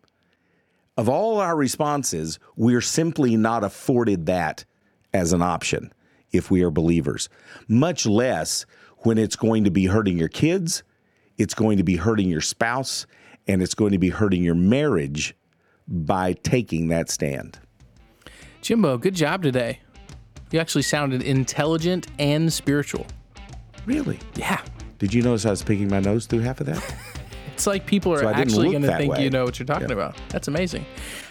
Of 0.98 1.08
all 1.08 1.40
our 1.40 1.56
responses, 1.56 2.40
we're 2.56 2.82
simply 2.82 3.38
not 3.38 3.64
afforded 3.64 4.26
that 4.26 4.66
as 5.14 5.32
an 5.32 5.44
option 5.44 5.94
if 6.32 6.50
we 6.50 6.64
are 6.64 6.72
believers, 6.72 7.30
much 7.68 8.06
less 8.06 8.66
when 9.00 9.18
it's 9.18 9.36
going 9.36 9.64
to 9.64 9.72
be 9.72 9.86
hurting 9.86 10.18
your 10.18 10.28
kids, 10.28 10.84
it's 11.38 11.54
going 11.54 11.78
to 11.78 11.84
be 11.84 11.96
hurting 11.96 12.28
your 12.30 12.42
spouse, 12.42 13.06
and 13.48 13.62
it's 13.62 13.76
going 13.76 13.92
to 13.92 14.00
be 14.00 14.10
hurting 14.10 14.44
your 14.44 14.56
marriage 14.56 15.36
by 15.88 16.34
taking 16.34 16.88
that 16.88 17.10
stand. 17.10 17.60
Jimbo, 18.62 18.98
good 18.98 19.16
job 19.16 19.44
today. 19.44 19.80
You 20.52 20.60
actually 20.60 20.82
sounded 20.82 21.22
intelligent 21.22 22.08
and 22.18 22.52
spiritual. 22.52 23.06
Really? 23.88 24.20
Yeah. 24.36 24.62
Did 25.00 25.14
you 25.14 25.24
notice 25.24 25.46
I 25.46 25.50
was 25.50 25.64
picking 25.64 25.90
my 25.90 26.00
nose 26.00 26.28
through 26.28 26.42
half 26.42 26.60
of 26.62 26.68
that? 26.68 26.96
It's 27.54 27.66
like 27.66 27.88
people 27.88 28.14
are 28.14 28.20
So 28.20 28.30
actually 28.30 28.70
going 28.70 28.84
to 28.84 28.96
think 28.98 29.14
way. 29.14 29.24
you 29.24 29.32
know 29.32 29.44
what 29.44 29.58
you're 29.58 29.66
talking 29.66 29.90
about. 29.92 30.16
That's 30.30 30.48
amazing. 30.48 30.86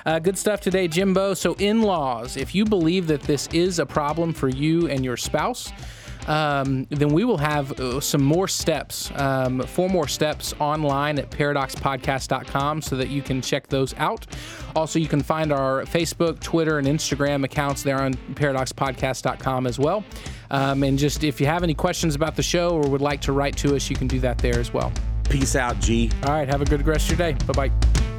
Uh, 0.05 0.19
good 0.19 0.37
stuff 0.37 0.61
today, 0.61 0.89
Jimbo. 0.89 1.35
So, 1.35 1.55
in 1.61 1.83
laws, 1.83 2.37
if 2.37 2.53
you 2.53 2.65
believe 2.65 3.07
that 3.07 3.21
this 3.23 3.47
is 3.53 3.79
a 3.79 3.87
problem 3.87 4.33
for 4.33 4.49
you 4.49 4.89
and 4.89 5.05
your 5.05 5.17
spouse, 5.17 5.71
um, 6.27 6.85
then 6.91 7.11
we 7.11 7.23
will 7.23 7.39
have 7.39 7.79
uh, 7.79 8.01
some 8.01 8.25
more 8.25 8.49
steps, 8.49 9.13
um, 9.15 9.61
four 9.61 9.89
more 9.89 10.09
steps 10.09 10.53
online 10.59 11.21
at 11.21 11.31
paradoxpodcast.com 11.31 12.83
so 12.83 12.97
that 12.97 13.09
you 13.09 13.23
can 13.23 13.41
check 13.41 13.69
those 13.69 13.95
out. 13.95 14.27
Also, 14.75 14.99
you 14.99 15.07
can 15.07 15.23
find 15.23 15.53
our 15.53 15.85
Facebook, 15.85 16.41
Twitter, 16.41 16.79
and 16.81 16.89
Instagram 16.89 17.45
accounts 17.45 17.85
there 17.85 18.01
on 18.03 18.15
paradoxpodcast.com 18.35 19.65
as 19.69 19.79
well. 19.79 20.03
Um, 20.51 20.83
and 20.83 20.99
just 20.99 21.25
if 21.25 21.41
you 21.41 21.47
have 21.47 21.63
any 21.63 21.75
questions 21.75 22.15
about 22.15 22.37
the 22.37 22.43
show 22.43 22.71
or 22.71 22.89
would 22.89 23.01
like 23.01 23.21
to 23.23 23.33
write 23.33 23.57
to 23.59 23.77
us, 23.77 23.91
you 23.91 23.97
can 23.97 24.07
do 24.07 24.21
that 24.21 24.39
there 24.39 24.59
as 24.59 24.73
well. 24.73 24.93
Peace 25.29 25.57
out, 25.57 25.79
G. 25.81 26.11
All 26.25 26.33
right, 26.33 26.49
have 26.49 26.63
a 26.63 26.65
good 26.65 26.87
rest 26.87 27.11
of 27.11 27.19
your 27.19 27.33
day. 27.33 27.39
Bye 27.47 27.69
bye. 27.69 27.71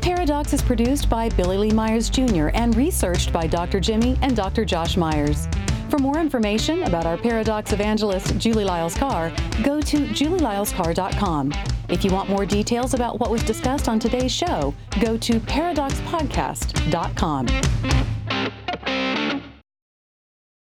Pairadocs 0.02 0.54
is 0.54 0.62
produced 0.62 1.10
by 1.10 1.30
Billy 1.30 1.58
Lee 1.58 1.72
Myers 1.72 2.10
Jr. 2.10 2.50
and 2.54 2.76
researched 2.76 3.34
by 3.34 3.48
Dr. 3.48 3.80
Jimmy 3.80 4.18
and 4.22 4.36
Dr. 4.36 4.66
Josh 4.66 4.98
Myers. 4.98 5.48
For 5.90 5.98
more 6.00 6.20
information 6.20 6.84
about 6.84 7.06
our 7.06 7.18
Pairadocs 7.18 7.72
evangelist, 7.74 8.38
Julie 8.38 8.66
Lyles 8.66 8.96
Carr, 8.96 9.32
go 9.64 9.82
to 9.82 9.98
julielylescarr.com. 9.98 11.54
If 11.90 12.04
you 12.04 12.12
want 12.12 12.30
more 12.30 12.46
details 12.46 12.94
about 12.94 13.20
what 13.20 13.32
was 13.32 13.42
discussed 13.44 13.88
on 13.88 13.98
today's 14.00 14.32
show, 14.32 14.74
go 15.00 15.18
to 15.18 15.40
paradoxpodcast.com. 15.40 17.48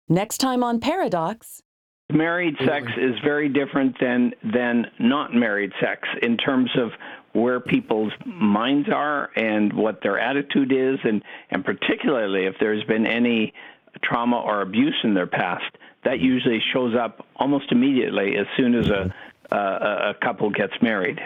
Next 0.07 0.37
time 0.37 0.63
on 0.63 0.79
Pairadocs. 0.79 1.61
Married 2.11 2.55
sex 2.63 2.85
is 2.97 3.15
very 3.23 3.49
different 3.49 3.95
than 3.99 4.33
than 4.43 4.85
not 4.99 5.33
married 5.33 5.71
sex 5.81 6.07
in 6.21 6.37
terms 6.37 6.69
of 6.77 6.91
where 7.33 7.59
people's 7.59 8.13
minds 8.25 8.87
are 8.93 9.31
and 9.35 9.73
what 9.73 10.03
their 10.03 10.19
attitude 10.19 10.71
is 10.71 10.99
and 11.03 11.23
and 11.49 11.65
particularly 11.65 12.45
if 12.45 12.53
there's 12.59 12.83
been 12.83 13.07
any 13.07 13.53
trauma 14.03 14.37
or 14.37 14.61
abuse 14.61 14.95
in 15.03 15.15
their 15.15 15.25
past 15.25 15.65
that 16.03 16.19
usually 16.19 16.61
shows 16.71 16.93
up 16.95 17.25
almost 17.37 17.71
immediately 17.71 18.37
as 18.37 18.45
soon 18.55 18.75
as 18.75 18.87
a 18.89 19.11
a, 19.51 19.55
a 19.55 20.13
couple 20.21 20.49
gets 20.49 20.73
married. 20.81 21.19